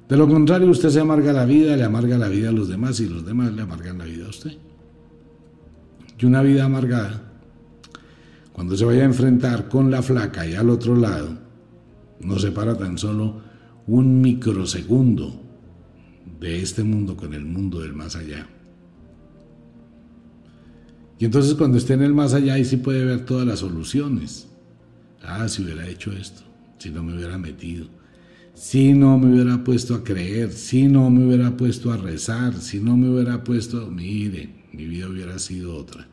[0.08, 3.00] De lo contrario, usted se amarga la vida, le amarga la vida a los demás
[3.00, 4.52] y los demás le amargan la vida a usted.
[6.20, 7.24] Y una vida amargada,
[8.54, 11.36] cuando se vaya a enfrentar con la flaca y al otro lado,
[12.22, 13.42] no separa tan solo
[13.88, 15.42] un microsegundo
[16.40, 18.48] de este mundo con el mundo del más allá.
[21.18, 24.50] Y entonces cuando esté en el más allá, ahí sí puede ver todas las soluciones.
[25.22, 26.44] Ah, si hubiera hecho esto,
[26.78, 27.88] si no me hubiera metido
[28.56, 32.80] si no me hubiera puesto a creer, si no me hubiera puesto a rezar, si
[32.80, 36.08] no me hubiera puesto, mire, mi vida hubiera sido otra.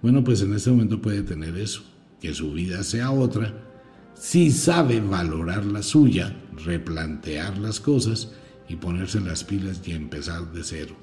[0.00, 1.82] Bueno, pues en este momento puede tener eso,
[2.20, 3.52] que su vida sea otra,
[4.14, 8.32] si sabe valorar la suya, replantear las cosas
[8.68, 10.96] y ponerse las pilas y empezar de cero.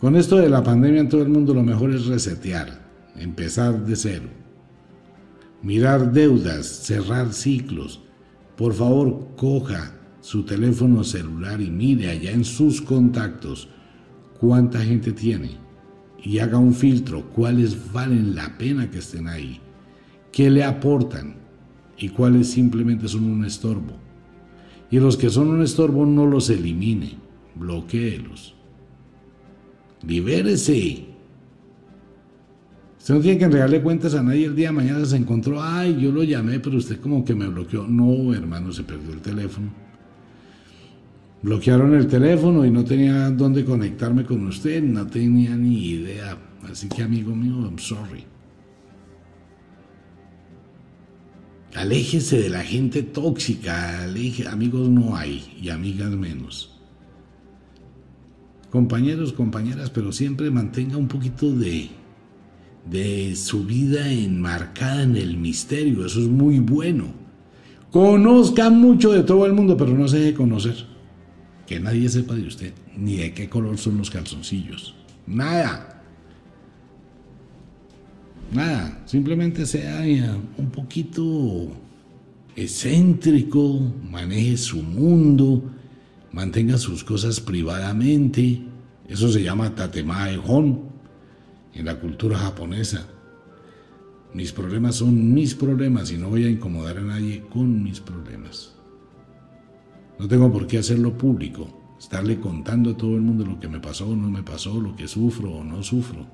[0.00, 3.96] Con esto de la pandemia en todo el mundo lo mejor es resetear, empezar de
[3.96, 4.28] cero
[5.62, 8.00] mirar deudas, cerrar ciclos.
[8.56, 13.68] Por favor, coja su teléfono celular y mire allá en sus contactos
[14.40, 15.56] cuánta gente tiene
[16.22, 19.60] y haga un filtro, cuáles valen la pena que estén ahí,
[20.32, 21.36] qué le aportan
[21.98, 23.96] y cuáles simplemente son un estorbo.
[24.90, 27.16] Y los que son un estorbo no los elimine,
[27.54, 28.54] bloqueelos.
[30.06, 31.08] Libérese
[33.08, 35.98] Usted no tiene que entregarle cuentas a nadie el día de mañana se encontró, ay,
[35.98, 37.86] yo lo llamé, pero usted como que me bloqueó.
[37.86, 39.68] No, hermano, se perdió el teléfono.
[41.40, 46.36] Bloquearon el teléfono y no tenía dónde conectarme con usted, no tenía ni idea.
[46.70, 48.26] Así que, amigo mío, I'm sorry.
[51.74, 56.78] Aléjese de la gente tóxica, aleje, amigos no hay y amigas menos.
[58.70, 61.90] Compañeros, compañeras, pero siempre mantenga un poquito de
[62.90, 66.06] de su vida enmarcada en el misterio.
[66.06, 67.06] Eso es muy bueno.
[67.90, 70.86] Conozca mucho de todo el mundo, pero no se deje conocer.
[71.66, 74.94] Que nadie sepa de usted, ni de qué color son los calzoncillos.
[75.26, 75.97] Nada.
[78.52, 79.02] Nada.
[79.06, 80.02] Simplemente sea
[80.56, 81.68] un poquito
[82.56, 83.80] excéntrico,
[84.10, 85.62] maneje su mundo,
[86.32, 88.62] mantenga sus cosas privadamente.
[89.06, 90.80] Eso se llama tatemaejón
[91.74, 93.06] en la cultura japonesa.
[94.34, 98.74] Mis problemas son mis problemas y no voy a incomodar a nadie con mis problemas.
[100.18, 103.80] No tengo por qué hacerlo público, estarle contando a todo el mundo lo que me
[103.80, 106.26] pasó o no me pasó, lo que sufro o no sufro.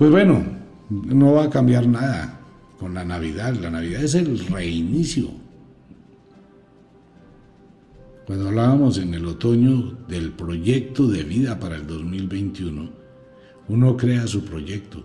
[0.00, 0.42] Pues bueno,
[0.88, 2.40] no va a cambiar nada
[2.78, 3.52] con la Navidad.
[3.56, 5.28] La Navidad es el reinicio.
[8.26, 12.88] Cuando hablábamos en el otoño del proyecto de vida para el 2021,
[13.68, 15.04] uno crea su proyecto.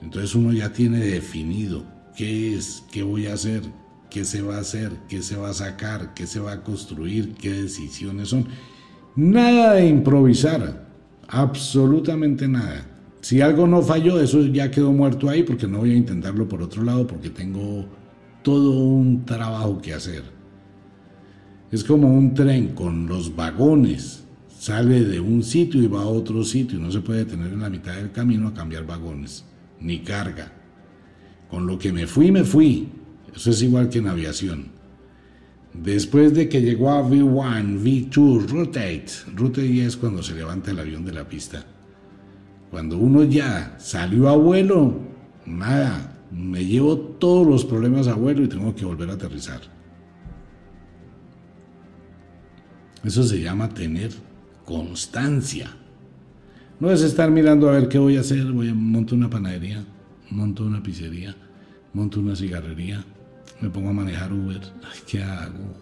[0.00, 1.82] Entonces uno ya tiene definido
[2.16, 3.62] qué es, qué voy a hacer,
[4.08, 7.34] qué se va a hacer, qué se va a sacar, qué se va a construir,
[7.34, 8.46] qué decisiones son.
[9.16, 10.89] Nada de improvisar,
[11.30, 12.86] absolutamente nada.
[13.20, 16.62] Si algo no falló, eso ya quedó muerto ahí porque no voy a intentarlo por
[16.62, 17.86] otro lado porque tengo
[18.42, 20.24] todo un trabajo que hacer.
[21.70, 24.24] Es como un tren con los vagones.
[24.48, 27.70] Sale de un sitio y va a otro sitio no se puede detener en la
[27.70, 29.44] mitad del camino a cambiar vagones,
[29.80, 30.52] ni carga.
[31.48, 32.88] Con lo que me fui, me fui.
[33.34, 34.79] Eso es igual que en aviación.
[35.72, 41.04] Después de que llegó a V1, V2, Rotate, Rotate es cuando se levanta el avión
[41.04, 41.64] de la pista.
[42.70, 45.00] Cuando uno ya salió a vuelo,
[45.46, 49.60] nada, me llevo todos los problemas a vuelo y tengo que volver a aterrizar.
[53.04, 54.10] Eso se llama tener
[54.64, 55.70] constancia.
[56.78, 59.84] No es estar mirando a ver qué voy a hacer, voy a montar una panadería,
[60.30, 61.34] monto una pizzería,
[61.92, 63.04] monto una cigarrería,
[63.60, 64.60] me pongo a manejar Uber.
[65.06, 65.74] ¿Qué hago?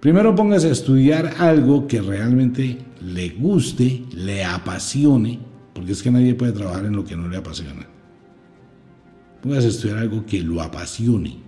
[0.00, 5.40] Primero póngase a estudiar algo que realmente le guste, le apasione,
[5.74, 7.86] porque es que nadie puede trabajar en lo que no le apasiona.
[9.42, 11.38] Póngase a estudiar algo que lo apasione.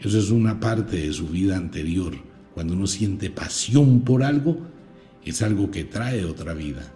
[0.00, 2.14] Eso es una parte de su vida anterior.
[2.54, 4.58] Cuando uno siente pasión por algo,
[5.24, 6.92] es algo que trae otra vida.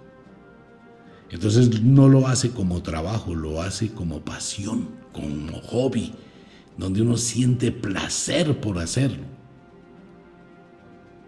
[1.31, 6.13] Entonces no lo hace como trabajo, lo hace como pasión, como hobby,
[6.77, 9.25] donde uno siente placer por hacerlo.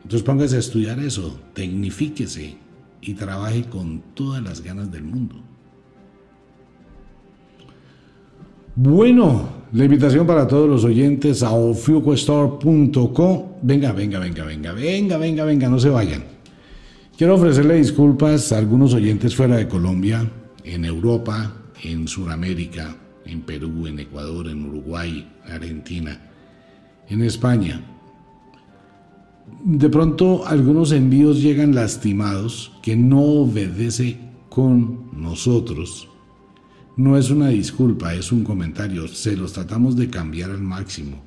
[0.02, 2.56] Entonces póngase a estudiar eso, tecnifíquese
[3.00, 5.36] y trabaje con todas las ganas del mundo.
[8.74, 13.42] Bueno, la invitación para todos los oyentes a ofiucostore.com.
[13.62, 16.24] Venga, venga, venga, venga, venga, venga, venga, no se vayan.
[17.16, 20.26] Quiero ofrecerle disculpas a algunos oyentes fuera de Colombia,
[20.64, 22.96] en Europa, en Sudamérica,
[23.26, 26.20] en Perú, en Ecuador, en Uruguay, Argentina,
[27.08, 27.80] en España.
[29.64, 34.18] De pronto algunos envíos llegan lastimados que no obedece
[34.48, 36.08] con nosotros.
[36.96, 39.08] No es una disculpa, es un comentario.
[39.08, 41.22] Se los tratamos de cambiar al máximo.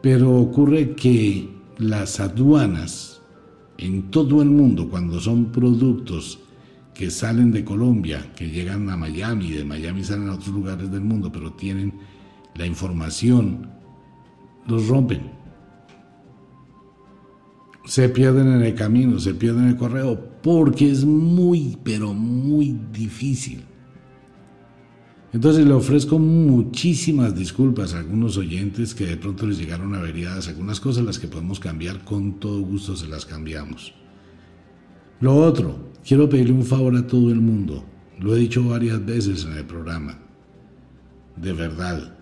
[0.00, 3.20] Pero ocurre que las aduanas
[3.78, 6.38] en todo el mundo, cuando son productos
[6.94, 11.00] que salen de Colombia, que llegan a Miami, de Miami salen a otros lugares del
[11.00, 11.92] mundo, pero tienen
[12.54, 13.68] la información,
[14.66, 15.32] los rompen.
[17.84, 22.78] Se pierden en el camino, se pierden en el correo, porque es muy, pero muy
[22.92, 23.64] difícil.
[25.32, 30.78] Entonces le ofrezco muchísimas disculpas a algunos oyentes que de pronto les llegaron averiadas algunas
[30.78, 33.92] cosas las que podemos cambiar, con todo gusto se las cambiamos.
[35.20, 37.84] Lo otro, quiero pedirle un favor a todo el mundo.
[38.20, 40.18] Lo he dicho varias veces en el programa.
[41.36, 42.16] De verdad.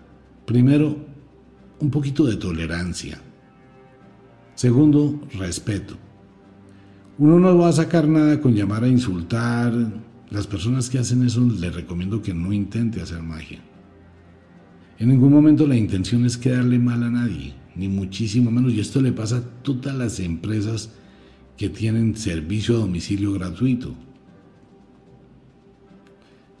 [0.45, 0.97] Primero,
[1.79, 3.21] un poquito de tolerancia.
[4.55, 5.95] Segundo, respeto.
[7.17, 9.73] Uno no va a sacar nada con llamar a insultar.
[10.31, 13.59] Las personas que hacen eso les recomiendo que no intente hacer magia.
[14.97, 18.73] En ningún momento la intención es quedarle mal a nadie, ni muchísimo menos.
[18.73, 20.89] Y esto le pasa a todas las empresas
[21.57, 23.93] que tienen servicio a domicilio gratuito.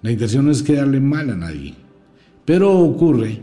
[0.01, 1.75] La intención no es quedarle mal a nadie,
[2.45, 3.41] pero ocurre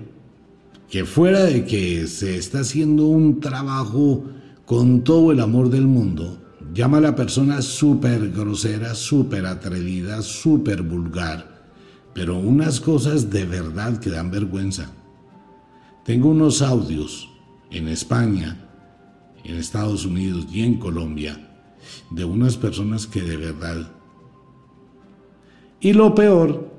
[0.88, 4.24] que fuera de que se está haciendo un trabajo
[4.66, 6.38] con todo el amor del mundo,
[6.74, 11.64] llama a la persona súper grosera, súper atrevida, súper vulgar,
[12.14, 14.90] pero unas cosas de verdad que dan vergüenza.
[16.04, 17.28] Tengo unos audios
[17.70, 18.69] en España
[19.44, 21.50] en Estados Unidos y en Colombia
[22.10, 23.90] de unas personas que de verdad...
[25.80, 26.70] Y lo peor,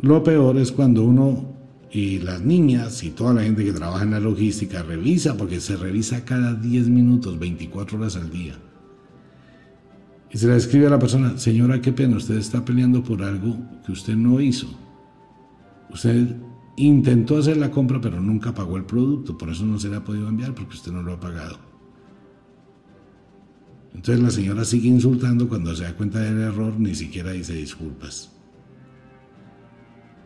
[0.00, 1.54] lo peor es cuando uno
[1.90, 5.76] y las niñas y toda la gente que trabaja en la logística revisa, porque se
[5.76, 8.54] revisa cada 10 minutos, 24 horas al día.
[10.30, 13.56] Y se le escribe a la persona, señora, qué pena, usted está peleando por algo
[13.86, 14.66] que usted no hizo.
[15.90, 16.34] Usted
[16.76, 20.04] intentó hacer la compra, pero nunca pagó el producto, por eso no se le ha
[20.04, 21.73] podido enviar, porque usted no lo ha pagado.
[23.94, 28.30] Entonces la señora sigue insultando cuando se da cuenta del error, ni siquiera dice disculpas.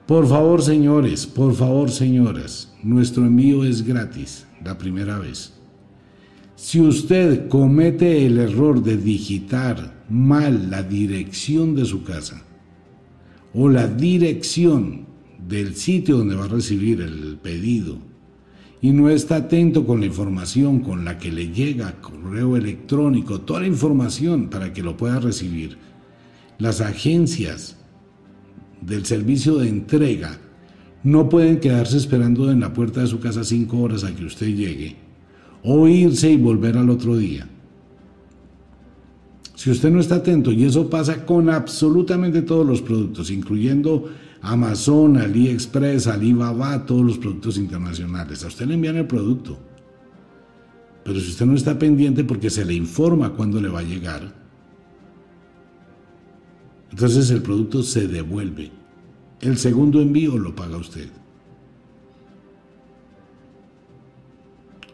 [0.07, 5.53] Por favor, señores, por favor, señoras, nuestro envío es gratis la primera vez.
[6.57, 12.43] Si usted comete el error de digitar mal la dirección de su casa
[13.55, 15.07] o la dirección
[15.47, 18.08] del sitio donde va a recibir el pedido
[18.81, 23.61] y no está atento con la información con la que le llega correo electrónico, toda
[23.61, 25.77] la información para que lo pueda recibir,
[26.59, 27.77] las agencias
[28.81, 30.39] del servicio de entrega
[31.03, 34.49] no pueden quedarse esperando en la puerta de su casa cinco horas a que usted
[34.49, 34.97] llegue
[35.63, 37.49] o irse y volver al otro día.
[39.55, 44.09] Si usted no está atento, y eso pasa con absolutamente todos los productos, incluyendo
[44.43, 48.45] Amazon, AliExpress, Alibaba, todos los productos internacionales.
[48.45, 49.59] A usted le envían el producto.
[51.05, 54.35] Pero si usted no está pendiente porque se le informa cuándo le va a llegar,
[56.91, 58.71] entonces el producto se devuelve.
[59.41, 61.09] El segundo envío lo paga usted.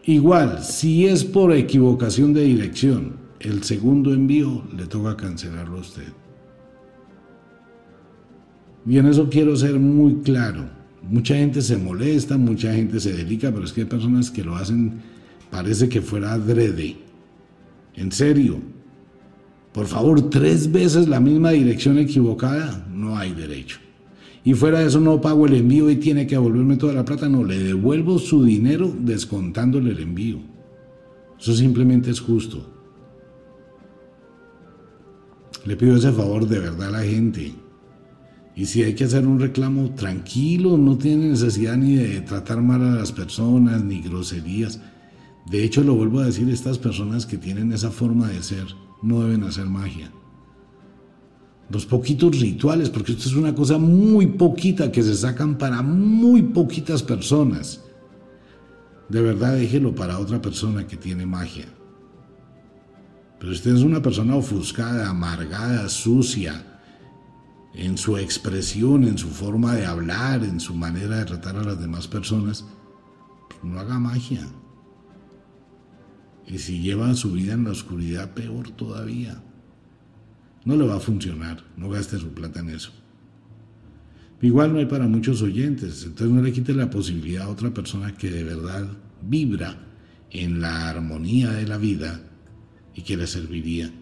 [0.05, 6.13] Igual, si es por equivocación de dirección, el segundo envío le toca cancelarlo a usted.
[8.87, 10.68] Y en eso quiero ser muy claro.
[11.03, 14.57] Mucha gente se molesta, mucha gente se dedica, pero es que hay personas que lo
[14.57, 15.01] hacen,
[15.51, 16.97] parece que fuera adrede.
[17.95, 18.59] En serio.
[19.72, 23.78] Por favor, tres veces la misma dirección equivocada, no hay derecho.
[24.45, 27.28] Y fuera de eso no pago el envío y tiene que devolverme toda la plata,
[27.28, 30.39] no, le devuelvo su dinero descontándole el envío.
[31.41, 32.70] Eso simplemente es justo.
[35.64, 37.55] Le pido ese favor de verdad a la gente.
[38.57, 42.83] Y si hay que hacer un reclamo, tranquilo, no tiene necesidad ni de tratar mal
[42.83, 44.81] a las personas, ni groserías.
[45.47, 48.67] De hecho, lo vuelvo a decir, estas personas que tienen esa forma de ser
[49.03, 50.11] no deben hacer magia.
[51.69, 56.43] Los poquitos rituales, porque esto es una cosa muy poquita que se sacan para muy
[56.43, 57.83] poquitas personas.
[59.09, 61.67] De verdad, déjelo para otra persona que tiene magia.
[63.41, 66.74] Pero usted es una persona ofuscada, amargada, sucia,
[67.75, 71.81] en su expresión, en su forma de hablar, en su manera de tratar a las
[71.81, 72.64] demás personas,
[73.49, 74.47] pues no haga magia.
[76.47, 79.43] Y si lleva su vida en la oscuridad, peor todavía.
[80.64, 82.93] No le va a funcionar, no gaste su plata en eso.
[84.41, 88.14] Igual no hay para muchos oyentes, entonces no le quite la posibilidad a otra persona
[88.14, 88.87] que de verdad
[89.22, 89.79] vibra
[90.31, 92.20] en la armonía de la vida
[92.95, 93.87] y que le serviría.
[93.87, 93.95] Un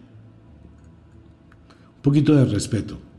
[2.01, 3.12] poquito de respeto.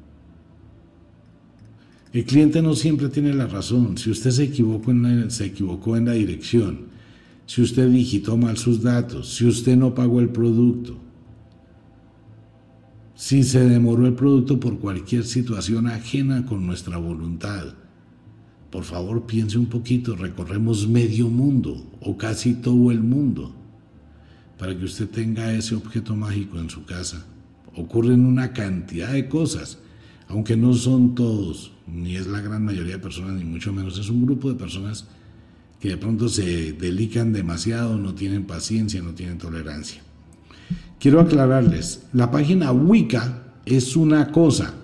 [2.15, 3.99] El cliente no siempre tiene la razón.
[3.99, 6.83] Si usted se equivocó en la, dirección,
[7.45, 10.97] si usted digitó mal sus datos, si usted no pagó el producto,
[13.17, 17.75] si se demoró el producto por cualquier situación ajena con nuestra voluntad,
[18.71, 23.53] por favor piense un poquito, recorremos medio mundo o casi todo el mundo
[24.57, 27.27] para que usted tenga ese objeto mágico en su casa.
[27.75, 29.79] Ocurren una cantidad de cosas,
[30.29, 33.99] aunque no son todos ni es la gran mayoría de personas, ni mucho menos.
[33.99, 35.07] Es un grupo de personas
[35.81, 40.01] que de pronto se delican demasiado, no tienen paciencia, no tienen tolerancia.
[40.99, 44.75] Quiero aclararles, la página Wicca es una cosa,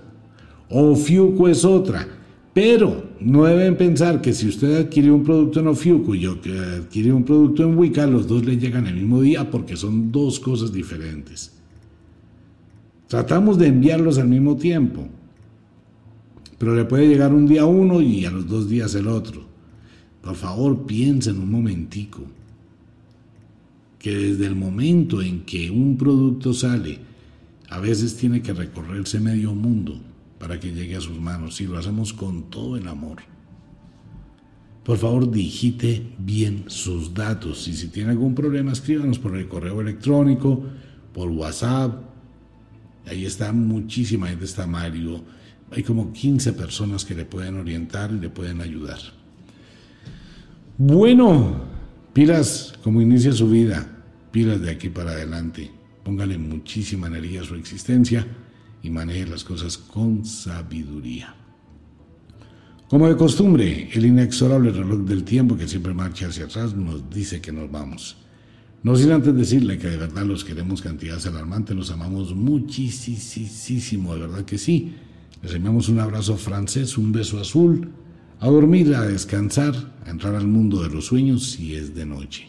[0.69, 2.07] Ofiuco es otra,
[2.53, 7.13] pero no deben pensar que si usted adquirió un producto en Ofiuco y yo que
[7.13, 10.73] un producto en Wicca, los dos le llegan el mismo día porque son dos cosas
[10.73, 11.53] diferentes.
[13.09, 15.09] Tratamos de enviarlos al mismo tiempo,
[16.61, 19.47] pero le puede llegar un día uno y a los dos días el otro.
[20.21, 22.21] Por favor, piensen un momentico
[23.99, 26.99] que desde el momento en que un producto sale,
[27.71, 30.03] a veces tiene que recorrerse medio mundo
[30.39, 33.23] para que llegue a sus manos y lo hacemos con todo el amor.
[34.85, 39.81] Por favor, digite bien sus datos y si tiene algún problema, escríbanos por el correo
[39.81, 40.63] electrónico,
[41.15, 42.03] por WhatsApp.
[43.07, 45.25] Ahí está muchísima gente, está Mario,
[45.71, 48.99] hay como 15 personas que le pueden orientar y le pueden ayudar.
[50.79, 51.61] Bueno,
[52.13, 53.87] pilas como inicia su vida,
[54.31, 55.71] pilas de aquí para adelante.
[56.03, 58.27] Póngale muchísima energía a su existencia
[58.83, 61.35] y maneje las cosas con sabiduría.
[62.89, 67.41] Como de costumbre, el inexorable reloj del tiempo que siempre marcha hacia atrás nos dice
[67.41, 68.17] que nos vamos.
[68.83, 74.21] No sin antes decirle que de verdad los queremos cantidades alarmantes, los amamos muchísimo, de
[74.21, 74.95] verdad que sí.
[75.43, 77.89] Les enviamos un abrazo francés, un beso azul,
[78.41, 79.75] a dormir, a descansar,
[80.07, 82.49] a entrar al mundo de los sueños si es de noche.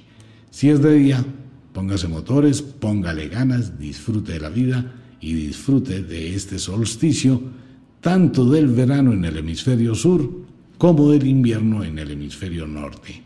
[0.50, 1.26] Si es de día,
[1.74, 7.42] póngase motores, póngale ganas, disfrute de la vida y disfrute de este solsticio,
[8.02, 10.30] tanto del verano en el hemisferio sur
[10.78, 13.22] como del invierno en el hemisferio norte.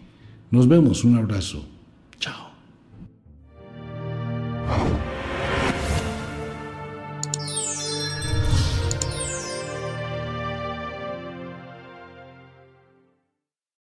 [0.52, 1.66] Nos vemos, un abrazo.
[2.20, 2.52] Chao.